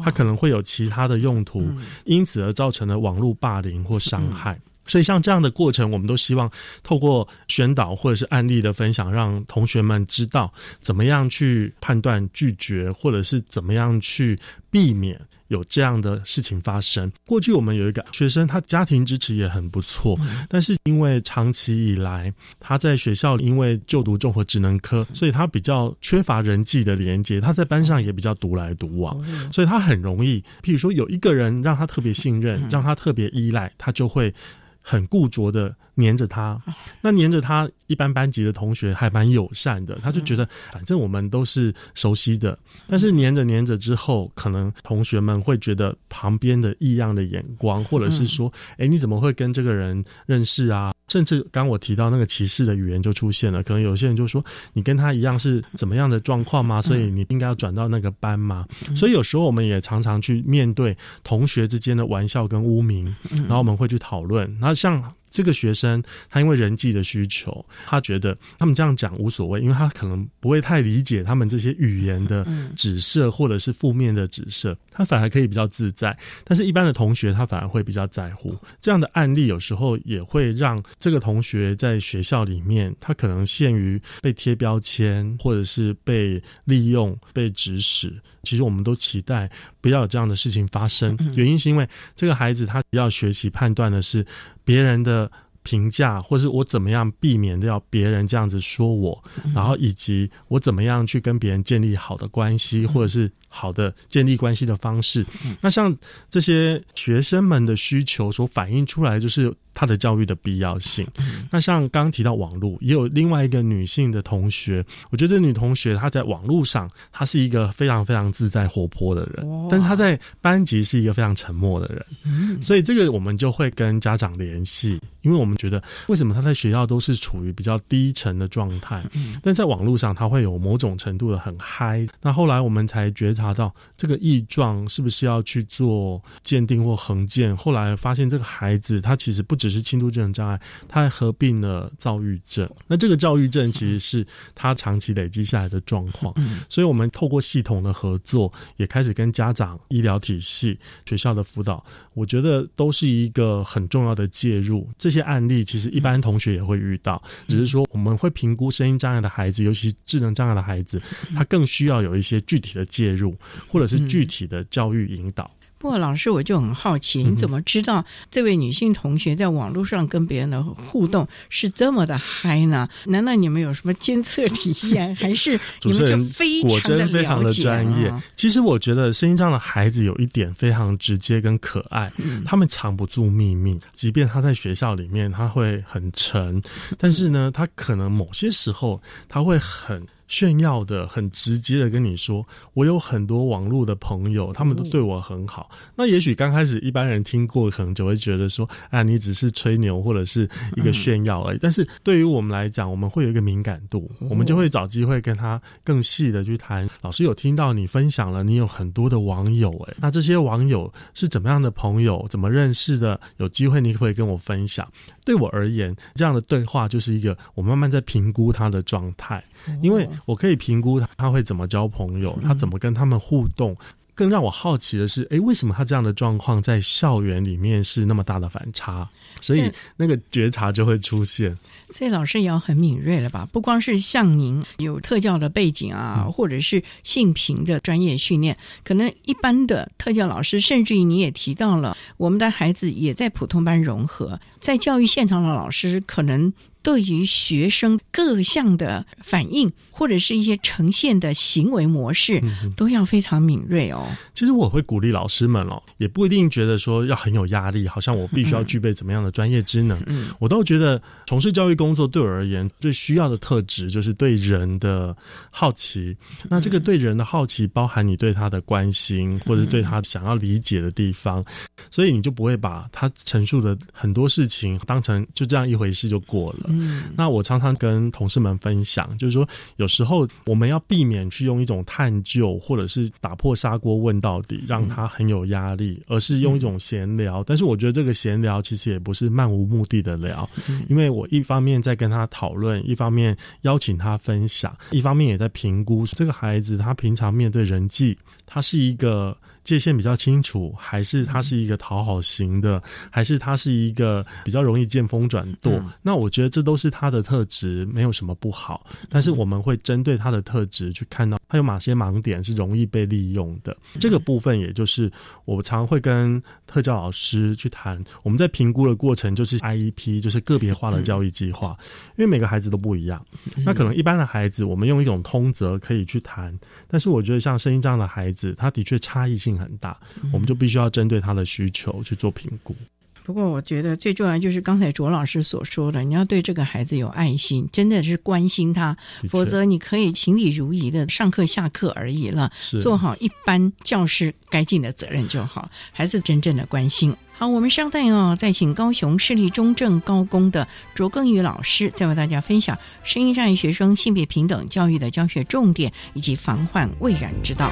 [0.03, 1.67] 他可能会有其他的用途，
[2.05, 4.59] 因此而造成了网络霸凌或伤害。
[4.85, 6.49] 所以，像这样的过程，我们都希望
[6.81, 14.39] 透过宣导或者是案例的分享，让同学们知道怎么样去判断拒绝，或者是怎么样去
[14.71, 17.11] 避免有这样的事情发生。
[17.27, 34.33] 过去我们有一个学生，他家庭支持也很不错，但是因为长期以来他在学校因为就读综合职能科，所以他比较缺乏人际的连接，他在班上也比较独来独往，所以他很容易，譬如说有一个人让他特别信任，让他特别依赖，他就会。
[34.81, 36.61] 很固着的黏着他。
[37.01, 42.57] 那黏着他，一般班级的同学还蛮友善的，他就觉得反正我们都是熟悉的。
[42.87, 50.93] 但是黏着黏着之后，可能同学们会觉得旁边的异样的眼光，或者是说，哎，你怎么会跟这个人认识啊？
[51.09, 54.43] 甚至刚我提到那个歧视的语言就出现了，可能有些人就说
[54.73, 56.81] 你跟他一样是怎么样的状况吗？
[56.81, 58.65] 所以你应该要转到那个班吗？
[58.95, 64.57] 所以有时候我们也常常去面对同学之间的玩笑跟污名，然后我们会去讨论。
[64.61, 65.03] 那像。
[65.29, 76.17] 这个学生他因为人际的需求，他觉得他们这样讲无所谓，因为他可能不会太理解他们这些语言的指涉或者是负面的指涉，他反而可以比较自在。
[76.43, 78.57] 但是，一般的同学他反而会比较在乎。
[78.79, 88.13] 这样的案例有时候也会让这个同学在学校里面，他可能陷于被贴标签，或者是被利用、被指使。
[88.43, 89.49] 其实，我们都期待
[89.81, 91.17] 不要有这样的事情发生。
[91.35, 94.25] 原因是因为这个孩子他要学习判断的是。
[94.65, 95.28] 别人的
[95.63, 99.21] 评价，或是我怎么样避免掉别人这样子说我，
[99.53, 105.25] 然后以及我怎么样去跟别人建立好的关系，或者是好的建立关系的方式。
[105.61, 105.95] 那像
[106.29, 109.53] 这些学生们的需求所反映出来，就是。
[109.71, 111.07] 他的教育的必要性。
[111.49, 122.61] 那像刚刚提到网络，也有另外一个女性的同学，我觉得这女同学她在网络上，她是一个非常非常自在活泼的人，但是她在班级是一个非常沉默的人。
[122.61, 129.03] 所以这个我们就会跟家长联系，因为我们觉得为什么他在学校都是处于比较低沉的状态，
[129.43, 132.03] 但在网络上他会有某种程度的很嗨。
[132.23, 137.55] 那后来我们才觉察到这个异状是不是要去做鉴定或横鉴？
[137.55, 139.59] 后来发现这个孩子他其实不。
[139.59, 140.57] 只是轻度智能障碍，
[140.87, 142.65] 他还合并了躁郁症。
[142.87, 146.33] 那这个躁郁症其实是他长期累积下来的状况。
[146.69, 151.83] 所以，我们透过系统的合作，也开始跟家长、医疗体系、学校的辅导，
[152.13, 154.87] 我觉得都是一个很重要的介入。
[154.97, 161.01] 这些案例其实一般同学也会遇到，只是说我们会评估声音障碍的孩子，尤其智能障碍的孩子，
[161.35, 163.35] 他更需要有一些具体的介入，
[163.67, 165.49] 或者是具体的教育引导。
[165.79, 172.87] 不过，老师，我就很好奇，你怎么知道这位女性同学在网络上跟别人的互动是这么的嗨呢？
[173.05, 178.13] 难道你们有什么监测体验，还是 你们就非常的非常的专业？
[178.35, 182.11] 其实我觉得声音上的孩子有一点非常直接跟可爱，
[182.45, 186.61] 他们藏不住秘密，即便他在学校里面他会很沉，
[186.97, 190.05] 但是呢，他可能某些时候他会很。
[190.29, 195.69] 炫耀的很直接的跟你说，我有很多网络的朋友，他们都对我很好。
[195.95, 201.57] 那也许刚开始一般人听过，可能就会觉得说，啊，你只是吹牛或者是一个炫耀而已。
[201.59, 206.87] 但是对于我们来讲，我们会有一个敏感度，我们就会找机会跟他更细的去谈。
[207.01, 213.19] 老师有听到你分享了，你有很多的网友，哎，那这些网友是怎么样的朋友，怎么认识的？
[213.37, 214.87] 有机会你可以跟我分享。
[215.29, 219.43] 对我而言，这样的对话就是一个我慢慢在评估他的状态，
[219.79, 223.77] 因为我可以评估他他会怎么交朋友，他怎么跟他们互动。
[224.19, 229.07] 更让我好奇的是，哎，为什么他这样的状况在校园里面是那么大的反差？
[229.39, 231.57] 所以那个觉察就会出现。
[231.89, 233.47] 所以老师也要很敏锐了吧？
[233.49, 246.51] 不光是像您有特教的背景啊，或者是性平的专业训练，可能一般的特教老师，甚至于你也提到了，我们的孩子也在普通班融合，在教育现场的老师可能。
[246.81, 252.41] 对于学生各项的反应，或者是一些呈现的行为模式，
[252.75, 254.07] 都要非常敏锐哦。
[254.33, 260.01] 其实我会鼓励老师们哦，也不一定觉得说要很有压力，好像我必须要具备怎么样的专业知能。
[260.07, 265.15] 嗯，我倒觉得从事教育工作对我而言最需要的特质就是对人的
[265.51, 266.15] 好奇。
[266.47, 271.43] 那这个对人的好奇，包含你对他的关心，或者对他想要理解的地方，
[271.91, 276.68] 所以你就不会把他陈述的很多事情当成就这样一回事就过了。
[276.69, 279.47] 嗯，那我常常跟同事们分享，就是说，
[279.77, 287.43] 有时候我们要避免去用一种探究或者是打破砂锅问到底，让他很有压力，而是用一种闲聊。
[287.43, 290.49] 但是我觉得这个闲聊其实也不是漫无目的的聊，
[290.87, 299.35] 因为我一方面在跟他讨论，一方面邀请他分享，一方面也在评估这个孩子他平常面对人际，他是一个。
[299.63, 302.81] 界限比较清楚，还是他是一个讨好型的，
[303.11, 305.79] 还是他是一个比较容易见风转舵？
[306.01, 308.85] 那我觉得这都是他的特质，没有什么不好。
[309.09, 313.75] 但是我们会针对他的特质去看到他有哪些盲点是容易被利用的。
[313.99, 315.11] 这个部分，也就是
[315.45, 318.03] 我常会跟特教老师去谈。
[318.23, 321.77] 我们在评估的过程就是 IEP，就是个别化的教育计划，
[322.17, 323.23] 因为每个孩子都不一样。
[323.65, 326.57] 那可能一般的孩子，我们用一种通则可以去谈，
[326.87, 329.48] 但是我觉得像声音这样的孩子，他的确差异性。
[329.57, 329.97] 很大，
[330.33, 332.75] 我们就必须要针对他的需求去做评估。
[333.23, 338.97] 不过我觉得最重要就是刚才卓老师所说的，你要对这个孩子有爱心，真的是关心他，
[339.29, 347.15] 否则你可以行礼如仪的上课下课而已了，做好一般教师该尽的责任就好，还是真正的关心。
[347.37, 357.71] 好，我们稍待哦，再请高雄市立中正高工的卓更宇老师，再为大家分享声音障碍学生性别平等教育的教学重点以及防患未然之道。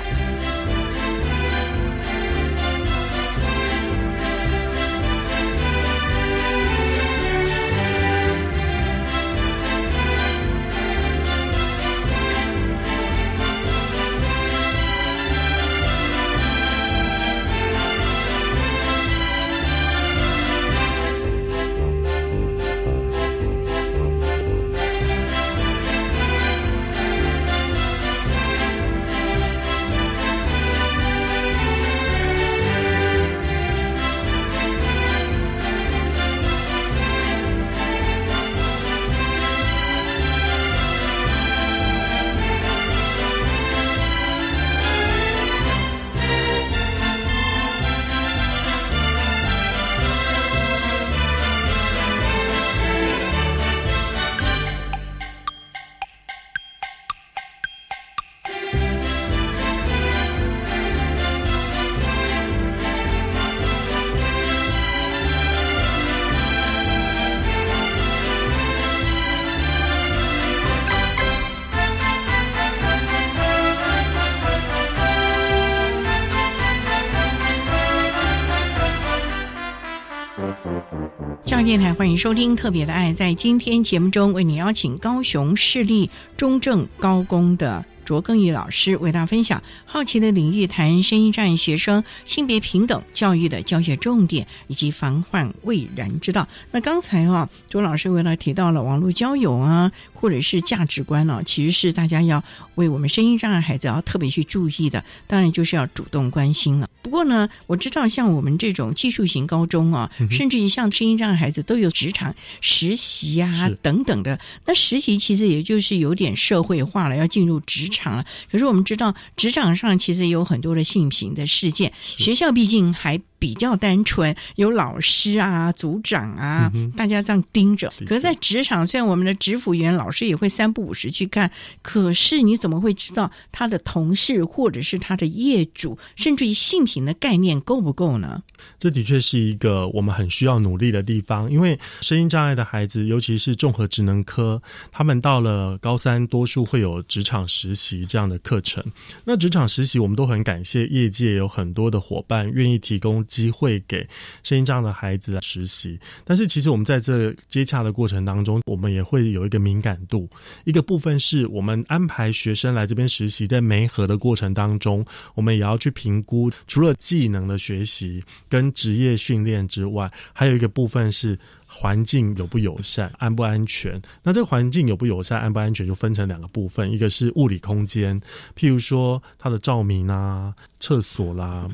[81.68, 83.12] 电台欢迎收听《特别的爱》。
[83.14, 96.48] 在今天节目中，为你邀请高雄市立中正高工的卓更宇老师，为大家分享好奇的领域，谈声音障碍学生性别平等教育的教学重点以及防患未然之道。
[96.72, 102.42] 那刚才啊，卓老师为了提到了网络交友啊，或者是价值观呢，其实是大家要
[102.76, 105.04] 为我们声音障碍孩子要特别去注意的。
[105.28, 106.90] 当然，就是要主动关心了。
[107.02, 114.40] 不过呢，我知道像我们这种技术型高中啊，甚至于像声音障碍孩子都有职场实习啊等等的。
[114.66, 118.26] 那实习其实也就是有点社会化了，要进入职场了。
[118.52, 123.22] 可是我们知道，职场上其实有很多的性平的事件，学校毕竟还。
[123.40, 127.94] 比较单纯，有老师啊、组长啊，大家这样盯着。
[128.08, 131.52] 可是，在职场，虽然我们的职辅员老师也会三不五时去看，
[131.84, 138.42] 可是你怎么会知道他的同事或者是他的业主，甚至于性品的概念够不够呢？
[138.80, 141.52] 这的确是一个我们很需要努力的地方。
[141.52, 144.60] 因为声音障碍的孩子，尤其是综合职能科，
[144.92, 148.84] 他们到了高三，多数会有职场实习这样的课程。
[149.26, 153.08] 那职场实习，我们都很感谢业界有很多的伙伴愿意提供。
[153.28, 154.08] 机会给
[154.42, 160.30] 声音这样的孩子来实习，但是其实我们在这接洽的过程当中，我们也会有一个敏感度。
[160.66, 171.38] 一个部分是我们安排学生来这边实习，在媒合的过程当中，我们也要去评估，除了技能的学习跟职业训练之外，还有一个部分是
[171.68, 174.02] 环境友不友善、安不安全。
[174.24, 178.20] 那这个环境友不友善、安不安全，就分成两个部分，一个是物理空间，
[178.56, 181.70] 譬如说它的照明啊、厕所啦。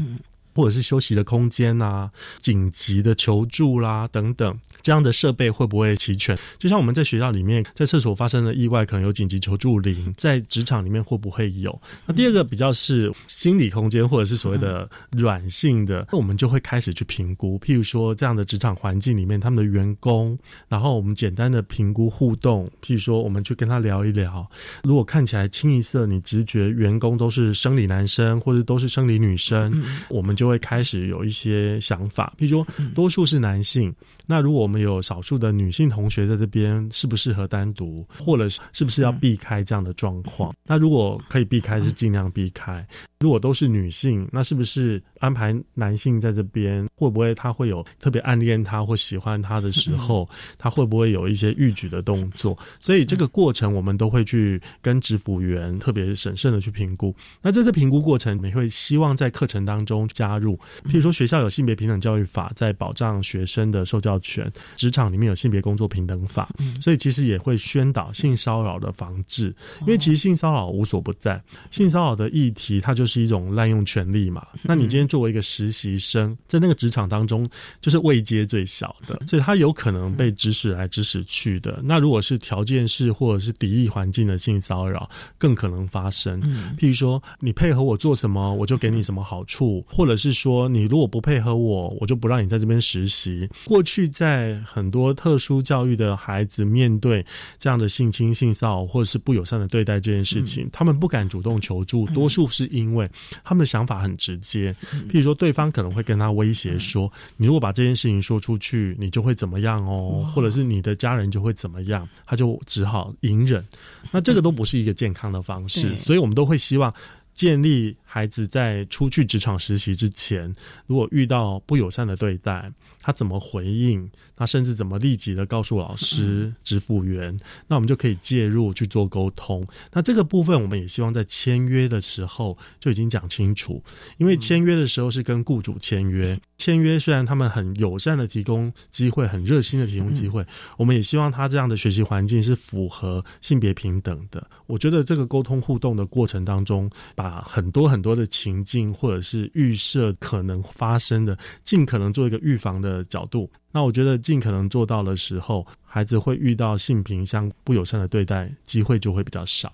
[0.56, 6.38] 或者是休息的空间呐，紧急的求助啦等等，这样的设备会不会齐全？
[6.60, 11.82] 就像我们在学校里面，在厕所发生了意外，可能有紧急求助铃，在职场里面会不会有？
[12.06, 17.58] 那第二个比较是心理空间，或者是所谓的软性的，那我们就会开始去评估。
[17.58, 20.38] 譬如说，这样的职场环境里面，他们的员工，
[20.68, 24.47] 然后我们简单的评估互动，譬如说，我们去跟他聊一聊，
[24.84, 30.43] 如果看起来清一色，你直觉员工都是生理男生，或者都是生理女生，我们就。
[30.44, 40.53] 就会开始有一些想法，譬如说多数是男性，那如果我们有少数的女性同学在这边，适不适合单独，或者是不是要避开这样的状况？
[40.65, 42.86] 那如果可以避开，是尽量避开。
[43.19, 46.86] 如果都是女性，那是不是安排男性在这边？
[46.95, 50.28] 会不会他会有特别暗恋他或喜欢他的时候？
[50.57, 52.57] 他会不会有一些欲举的动作？
[52.80, 57.15] 所以这个过程我们都会去跟职辅员特别审慎的去评估。
[57.41, 66.49] 那在这评估过程，我们会希望在课程当中加入，譬如说学校有性别平等教育法，在保障学生的受教教权，职场里面有性别工作平等法，
[66.80, 69.53] 所以其实也会宣导性骚扰的防治。
[69.82, 71.41] 因为其实性骚扰无所不在，
[71.72, 74.45] 性骚扰的议题它就是一种滥用权力嘛。
[74.61, 77.49] 那你今天作为一个实习生，在那个职场当中，
[77.82, 81.80] 就是位阶最小的，所以他有可能被指使来指使去的。
[81.84, 86.39] 那如果是条件式或者是敌意环境的性骚扰，更可能发生。
[86.78, 93.49] 譬如说，你配合我做什么，我就给你什么好处，或者是说，你如果不配合我，我就不让你在这边实习。
[93.66, 97.26] 过去在很多特殊教育的孩子面对
[97.58, 103.10] 这样的性侵、性骚扰或者是不友善的对待这件事情，他们不敢主动求助，多数是因为
[103.43, 104.76] 他们的想法很直接。
[105.10, 113.64] 譬如说，对方可能会跟他威胁说：“你如果把这件事情说出去，你就会怎么样哦，或者是你的家人就会怎么样。”他就只好隐忍。
[114.12, 116.93] 那这个都不是一个健康的方式，所以我们都会希望
[117.34, 120.53] 建立孩子在出去职场实习之前，
[120.86, 122.72] 如果遇到不友善的对待。
[123.05, 124.09] 他怎么回应？
[124.34, 127.38] 他甚至怎么立即的告诉老师、支付员？
[127.68, 129.68] 那我们就可以介入去做沟通。
[129.91, 133.84] 那这个部分，我们也希望在签约的时候就已经讲清楚，
[134.20, 136.39] 因为签约的时候是跟雇主签约。
[136.55, 140.45] 签约虽然他们很友善的提供机会，很热心的提供机会，
[140.78, 144.47] 我们也希望他这样的学习环境是符合性别平等的。
[144.66, 153.01] 我觉得这个沟通互动的过程当中，把很多很多的情境或者是预设可能发生的，尽可能做一个预防的。
[153.14, 159.72] 角度，那我觉得尽可能做到的时候，孩子会遇到性平相不友善的对待机会就会比较少。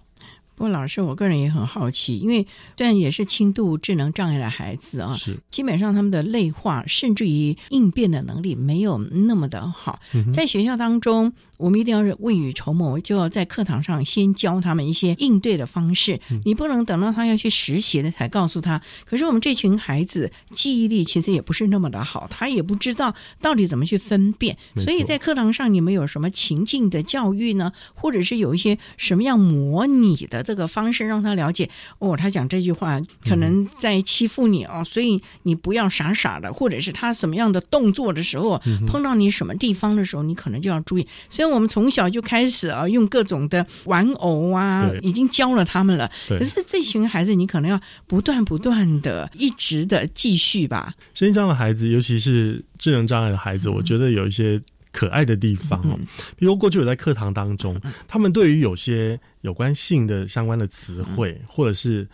[0.60, 2.46] 不过，老师，我个人也很好奇，因为
[2.76, 9.98] 虽然也是轻度智能障碍的孩子啊，是基本上他们的内化甚至于应变的能力没有那么的好，
[10.34, 11.32] 在学校当中。
[11.60, 16.18] 我们一定要是未雨绸缪，就要在课堂上先教他们一些应对的方式。
[16.46, 18.82] 你不能等到他要去实习了才告诉他。
[19.04, 24.58] 可是我们这群孩子记忆力其实也不是那么的好，他也不知道到底怎么去分辨。
[24.78, 27.74] 所以在课堂上，你们有什么情境的教育呢？
[27.94, 31.70] 或者是有一些什么样模拟的这个方式，让他了解
[32.00, 36.54] 哦，他讲这句话可能在欺负你哦，所以你不要傻傻的。
[36.54, 41.06] 或者是他什么样的动作的时候，碰到你什么地方的时候，你可能就要注意。
[41.30, 41.50] 所以。
[41.50, 46.08] 我们从小就开始啊，用各种的玩偶啊，已经教了他们了。
[46.28, 50.94] 可是这群孩子，你可能要不断不断的、一直的继续吧。
[51.16, 54.62] 身心障碍的孩子，尤其是智能障碍的孩子，我觉得有一些
[54.92, 56.00] 可爱的地方哦。
[56.36, 62.08] 比如过去我在课堂当中，他们对于有些有关性的相关的词汇，或者是。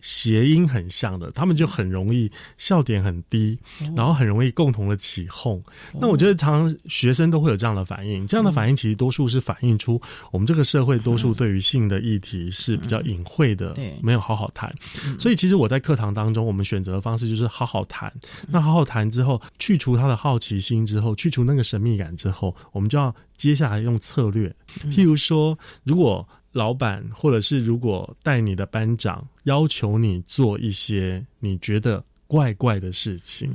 [0.00, 3.58] 谐音很像的，他们就很容易笑点很低，
[3.96, 5.62] 然后很容易共同的起哄。
[6.00, 8.26] 那我觉得，常常学生都会有这样的反应。
[8.26, 14.72] 这样的反应其实多数是反映出我们这个社会多数对于性的议题是比较隐晦的，没有好好谈。
[15.18, 18.12] 所以，其实我在课堂当中，我们选择的方式就是好好谈。
[18.48, 24.54] 那好好谈之后，去除他的好奇心之后，去除那个神秘感之后，我们就要接下来用策略。
[24.84, 26.26] 譬如说，如果
[26.56, 33.52] 老板，或者是如果带你的班长要求你做一些你觉得怪怪的事情，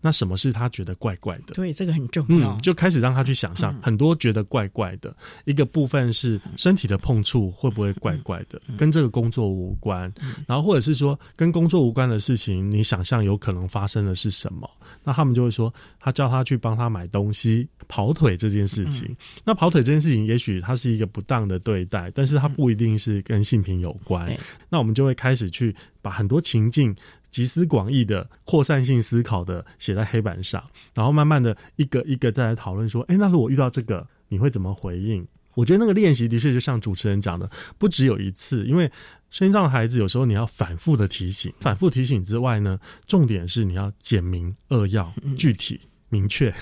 [0.00, 1.54] 那什么是他觉得怪怪的？
[1.54, 2.58] 对，这个很重要。
[2.60, 5.14] 就开始让他去想象很多觉得怪怪的
[5.44, 10.12] 一个部分是身体的碰触会不会怪怪的，跟这个工作无关。
[10.46, 14.68] 然后或者是说跟工作无关的事情，你想象有可能发生的是什么？
[15.02, 19.16] 那他们就会说，他叫他去帮他买东西，跑腿这件事情。
[19.44, 24.36] 那跑腿这件事情，也许他是一个不当的对待，但是他不一定是跟性平有关。
[24.68, 26.94] 那我们就会开始去把很多情境
[27.30, 30.62] 集思广益的扩散性思考的写在黑板上，
[30.94, 35.26] 然后慢慢的一个一个再来讨论说，哎，那如果遇到这个，你会怎么回应？
[35.54, 38.90] 我觉得那个练习的确就像主持人讲的，不只有一次，因为。
[39.32, 45.80] 身上的孩子有时候你要反复的提醒，反复提醒之外呢，重点是你要简明扼要、具体
[46.10, 46.52] 明确，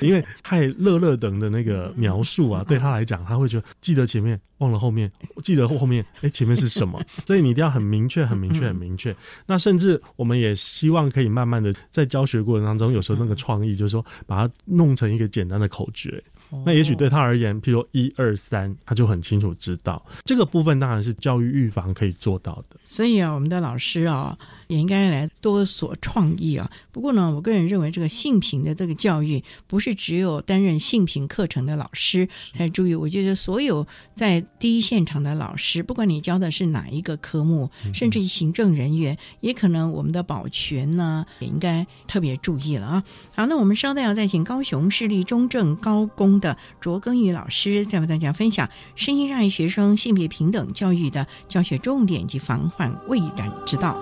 [0.00, 5.10] 因为太乐乐等的那个描述啊，对他来讲他会觉得记得前面忘了后面，
[5.42, 9.14] 记得后面 哎前面是什么，所以你一定要很明确、很明确、很明确。
[9.46, 16.22] 那甚至我们也希望可以慢慢的在教学过程当中，有时候那个创意就是说把它弄成一个简单的口诀。
[16.64, 22.76] 那也许对他而言，譬如一二三，他就很清楚知道这个部分，当然是教育预防可以做到的。
[22.86, 24.36] 所以啊，我们的老师啊。
[24.68, 26.68] 也应该来多所创意啊！
[26.90, 32.92] 不过呢，我个人认为这个性平的这个教育，不是只有担任性平课程的老师才注意。
[32.92, 43.04] 我觉得所有在第一现场的老师，不管你教的是哪一个科目，甚至于行政人员，也可能我们的保全呢，也应该特别注意了啊！
[43.36, 46.45] 好，那我们稍待要再请高雄市立中正高工的
[46.80, 53.96] 卓根宇老师，再为大家分享身心障碍学生性别平等教育的教学重点及防患未然之道。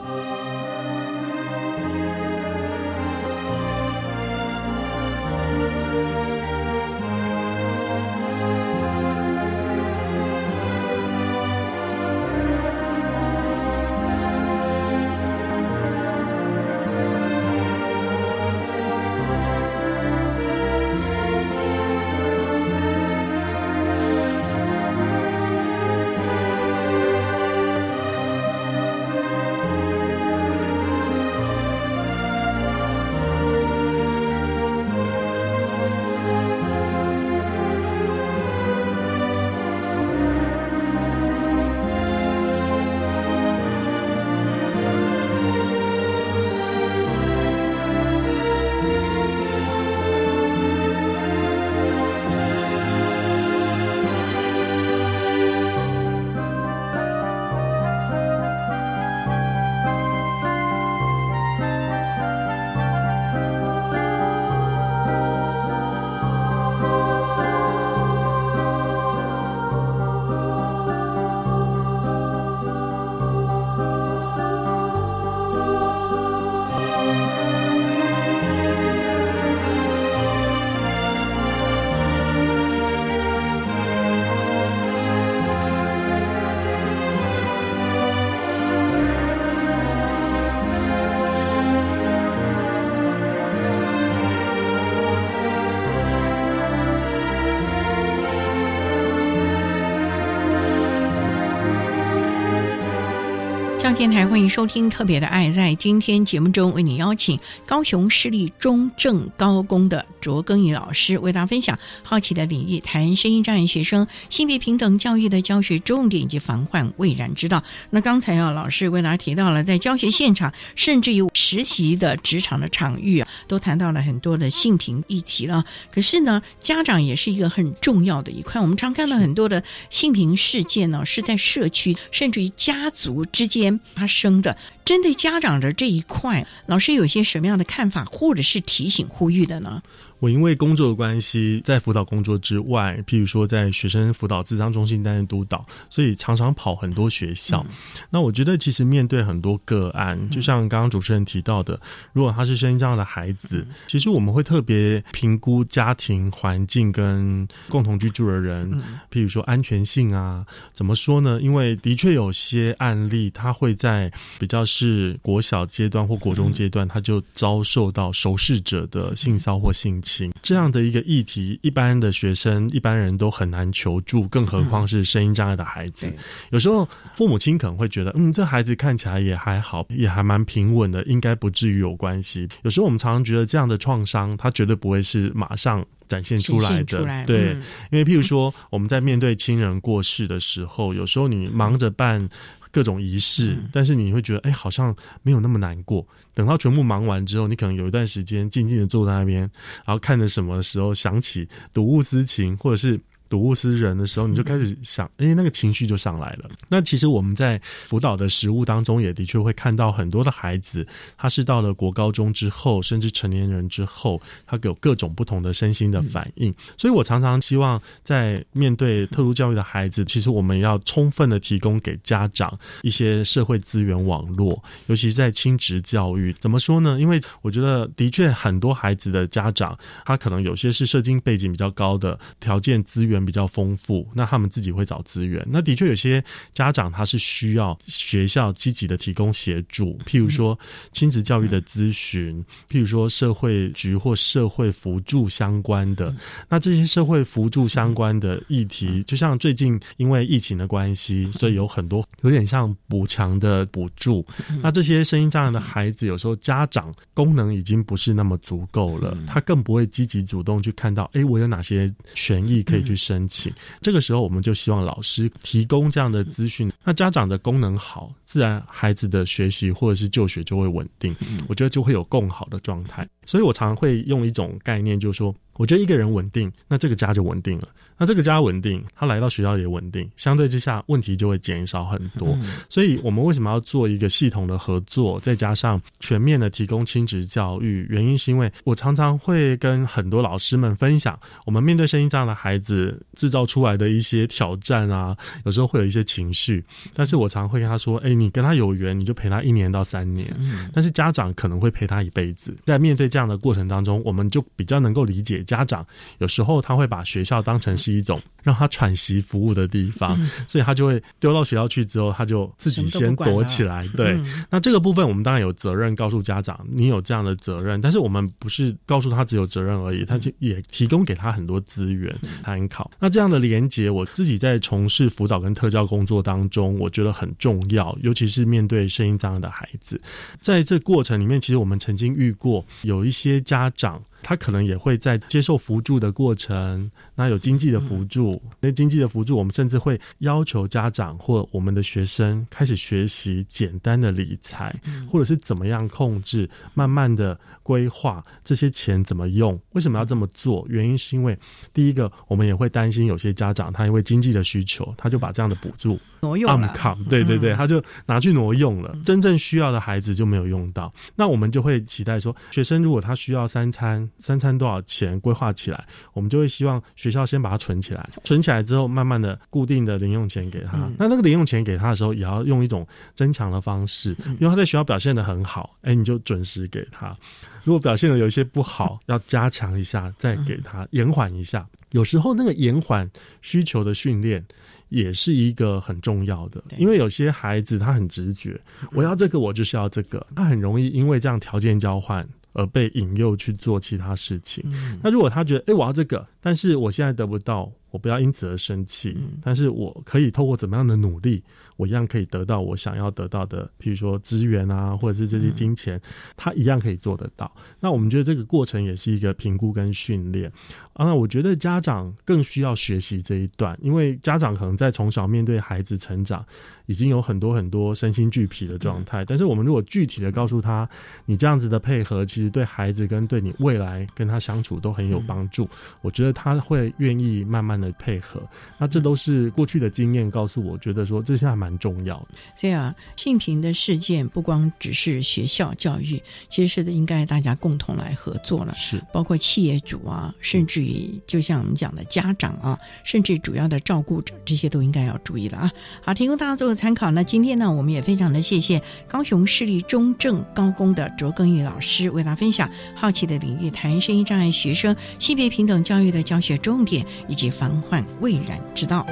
[103.97, 105.49] 电台欢迎收听《特别的爱》。
[105.53, 117.63] 在今天节目中，为你邀请高雄市立中正高工的卓庚宇老师为大家分享好奇的领域，谈声音障碍学生性别平等教育的教学重点以及防患未然之道。
[117.89, 125.65] 那刚才啊，老师为大家提到了在教学现场，甚至于实习的职场的场域啊，都谈到了很多的性平议题了。
[125.93, 128.61] 可是呢，家长也是一个很重要的一块。
[128.61, 133.81] 我们常看到很多的性平事件呢，是在社区甚至于家族之间。
[133.95, 139.83] 发生的针对家长的这一块，老师有些什么样的看法，或者是提醒呼吁的呢？
[140.21, 147.65] 我因为工作的关系，在辅导工作之外，譬如说在学生辅导智商中心担任督导，所以常常跑很多学校。
[148.11, 151.79] 那我觉得，其实面对很多个案，就像刚刚主持人提到的，
[152.13, 158.71] 如果他是声音这样的孩子，其实我们会特别评估家庭环境跟共同居住的人，
[159.11, 161.41] 譬如说安全性啊，怎么说呢？
[161.43, 170.31] 因为的确有些案例，他会在比较是国小阶段或国中阶段，他就遭受到熟视者的性骚或性侵。
[170.41, 176.13] 这样的一个议题，一般的学生、一般人都很难求助，更何况是声音障碍的孩子。
[176.51, 182.49] 有时候父母亲可能会觉得，嗯，这孩子看起来也还好，也还蛮平稳的，应该不至于有关系。
[182.63, 187.25] 有时候我们常常觉得，这样的创伤，它绝对不会是马上展现出来的。
[187.27, 187.53] 对，
[187.91, 192.29] 因为譬如说，我们在面对亲人过世的时候，有时候你忙着办。
[192.75, 196.05] 各种仪式，但是你会觉得，哎，好像没有那么难过。
[196.35, 199.43] 等到全部忙完之后，你可能有一段时间静静的坐在那边，
[199.87, 203.01] 然后看着什么时候想起睹物思情，或者是。
[203.29, 206.49] 睹物思人的时候，你就开始想，哎，那个情绪就上来了。
[206.69, 216.55] 那其实我们在辅导的实务当中，也的确会看到很多的孩子，他是到了国高中之后，甚至成年人之后，他有各种不同的身心的反应。
[216.77, 226.33] 所以我常常希望，在面对特殊教育的孩子，其实我们要充分的提供给家长一些社会资源网络，尤其是在亲职教育。
[226.39, 227.01] 怎么说呢？
[227.01, 233.24] 因为我觉得，的确很多孩子的家长，他可能有些是社经背景比较高的，条件资源。
[233.25, 235.47] 比较丰富，那他们自己会找资源。
[235.49, 236.23] 那的确有些
[236.53, 240.59] 家长他是需要学校积极的提供协助，譬如说
[240.91, 246.15] 亲子教育的咨询，譬如说社会局或社会辅助相关的。
[246.49, 254.27] 那这些社会辅助相关的议题，就像最近因为疫情的关系，所以有很多有点像补强的补助。
[254.63, 262.95] 那这些声音障碍的孩子，有时候家长功能已经不是那么足够了，他更不会积极主动去看到，哎，我有哪些权益可以去。
[263.05, 263.53] 申请，
[263.83, 266.73] 这个时候我们就希望老师提供这样的资讯。
[266.83, 271.15] 那家长的功能好，自然孩子的学习或者是就学就会稳定。
[271.49, 273.07] 我觉得就会有更好的状态。
[273.27, 275.35] 所以我常常会用一种概念，就是说。
[275.57, 277.69] 我觉得一个人稳定，那这个家就稳定了。
[277.97, 282.37] 那这个家稳定，他来到学校也稳定，相对之下问题就会减少很多。
[282.69, 287.87] 所以，我们为什么要做一个系统的合作，再加上全面的提供亲职教育？
[287.89, 296.65] 原因是因为我常常会跟很多老师们分享，我们面对声音这样的孩子制造出来的一些挑战啊，有时候会有一些情绪。
[296.95, 300.35] 但是我常会跟他说：“哎，你跟他有缘，你就陪他一年到三年。
[300.73, 302.57] 但是家长可能会陪他一辈子。
[302.65, 305.87] 在面对这样的过程当中，我们就比较能够理解。”家长
[306.19, 310.17] 有时候他会把学校当成是一种让他喘息服务的地方，
[310.47, 313.89] 所以他就会丢到学校去之后，他就自己先躲起来。
[313.97, 314.19] 对，
[314.51, 322.91] 那这个部分我们当然有责任告诉家长，你有这样的责任，但是我们不是告诉他只有责任而已，他就也提供给他很多资源参考。
[322.99, 330.01] 那这样的连接，我自己在从事辅导跟特教工作当中，我觉得很重要，尤其是面对声音障碍的孩子，
[330.41, 334.03] 在这过程里面，其实我们曾经遇过有一些家长。
[334.25, 344.75] 他可能也会在接受辅助的过程，那有经济的辅助，那经济的辅助，我们甚至会要求家长或我们的学生开始学习简单的理财，
[345.07, 349.61] 或者是怎么样控制，慢慢的规划这些钱怎么用。
[349.73, 350.65] 为什么要这么做？
[350.71, 351.39] 原因是因为
[351.75, 356.73] 第一个，我们也会担心有些家长他因为经济的需求，他就把这样的补助挪用了，
[357.11, 360.91] 对对对，他就拿去挪用了，真正需要的孩子就没有用到。
[361.15, 364.11] 那我们就会期待说，学生如果他需要三餐。
[364.21, 365.19] 三餐多少钱？
[365.21, 368.09] 规划起来，我们就会希望学校先把它存起来。
[368.25, 370.79] 存起来之后，慢慢的固定的零用钱给他。
[370.99, 374.17] 那那个零用钱给他的时候，也要用一种增强的方式。
[374.39, 377.17] 因为他在学校表现的很好，哎，你就准时给他。
[377.65, 381.67] 如果表现的有一些不好， 要加强一下，再给他延缓一下。
[381.91, 383.09] 有时候那个延缓
[383.41, 384.45] 需求的训练
[384.89, 388.61] 也是一个很重要的，因为有些孩子他很直觉，
[388.93, 392.27] 我要这个，我就是要这个，他很容易因为这样条件交换。
[392.55, 394.65] 而被引诱去做其他事情。
[395.03, 401.41] 那如果他觉得，哎，我要这个，但是我现在得不到，我不要因此而生气，但是我可以透过怎么样的努力，
[401.77, 406.01] 我一样可以得到我想要得到的，譬如说资源啊，或者是这些金钱，
[406.37, 407.49] 他一样可以做得到。
[407.79, 410.51] 那我们觉得这个过程也是一个评估跟训练
[410.95, 411.07] 啊。
[411.07, 416.45] 那我觉得家长更需要学习这一段，因为家长可能在从小面对孩子成长，
[416.87, 419.25] 已经有很多很多身心俱疲的状态。
[419.25, 420.89] 但是我们如果具体的告诉他，
[421.27, 425.69] 你这样子的配合，其实对孩子跟对你未来跟他相处都很有帮助。
[426.03, 427.84] 我觉得他会愿意慢慢的。
[427.85, 428.43] 的配合，
[428.79, 432.29] 那这都是过去的经验告诉我，觉得说这现在蛮重要的。
[432.57, 438.75] 所以啊，性平的事件不光只是学校教育，其实是应该大家共同来合作了。
[438.75, 445.73] 是，包括企业主啊，甚至于就像我们讲的家长啊，甚至主要的照顾者，这些都应该要注意了啊。
[446.03, 447.11] 好，提供大家做个参考。
[447.11, 457.51] 那今天呢，我们也非常的谢谢高雄市立中正高工的卓耕玉老师为大家分享好奇的领域，谈声音障碍学生性别平等教育的教学重点以及
[457.83, 457.85] 防。
[457.91, 459.07] 患未然之道。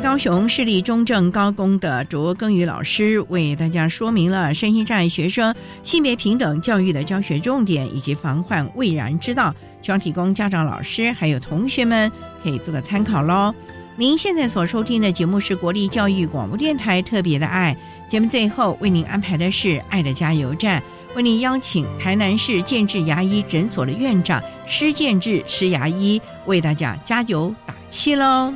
[0.00, 12.10] 高雄市立中正高工的卓耕宇老师为大家说明了身心障碍学生性别平等教育的教学重点以及防患未然之道，希望提供家长、老师还有同学们
[12.42, 13.54] 可以做个参考喽。
[13.96, 17.76] 您现在所收听的节目是国立教育广播电台特别的爱
[18.08, 20.82] 节目，最后为您安排的是爱的加油站，
[21.14, 28.52] 为您邀请台南市建智牙医诊所的院长施建智施牙医为大家加油打气喽。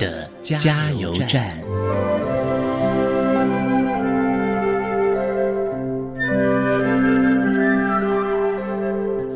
[0.00, 1.60] 的加油站。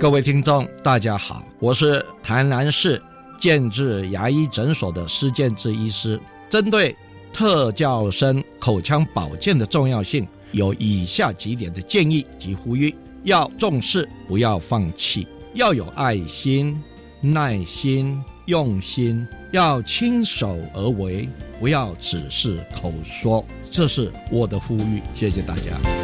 [0.00, 3.00] 各位听众，大家好，我是台南市
[3.38, 6.18] 建智牙医诊所的施建智医师。
[6.48, 6.96] 针对
[7.30, 12.94] 特教生口腔保健的重要性，有以下几点的建议及呼吁：
[13.24, 16.82] 要重视，不要放弃；要有爱心、
[17.20, 18.22] 耐心。
[18.46, 21.28] 用心要亲手而为，
[21.58, 25.02] 不要只是口说，这是我的呼吁。
[25.12, 26.03] 谢谢大家。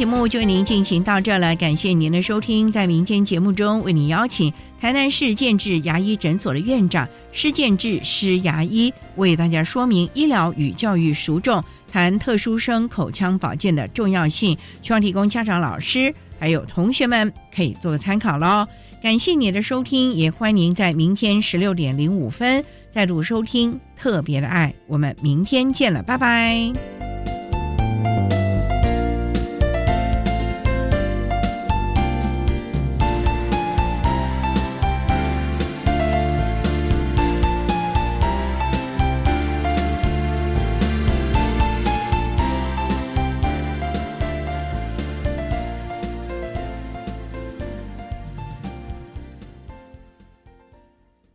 [0.00, 2.72] 节目就为您进行到这了，感谢您的收听。
[2.72, 11.62] 在明天节目中，为您邀请台南市建智牙医诊所的院长施建智施牙医，为大家说明医疗与教育孰重。
[11.92, 18.66] 谈特殊生口腔保健的重要性，希望提供家长、老师还有同学们可以做个参考喽。
[19.02, 27.09] 感谢你的收听，也欢迎您在明天十六点零五分再度收听《特别的爱》，我们明天见了，拜拜。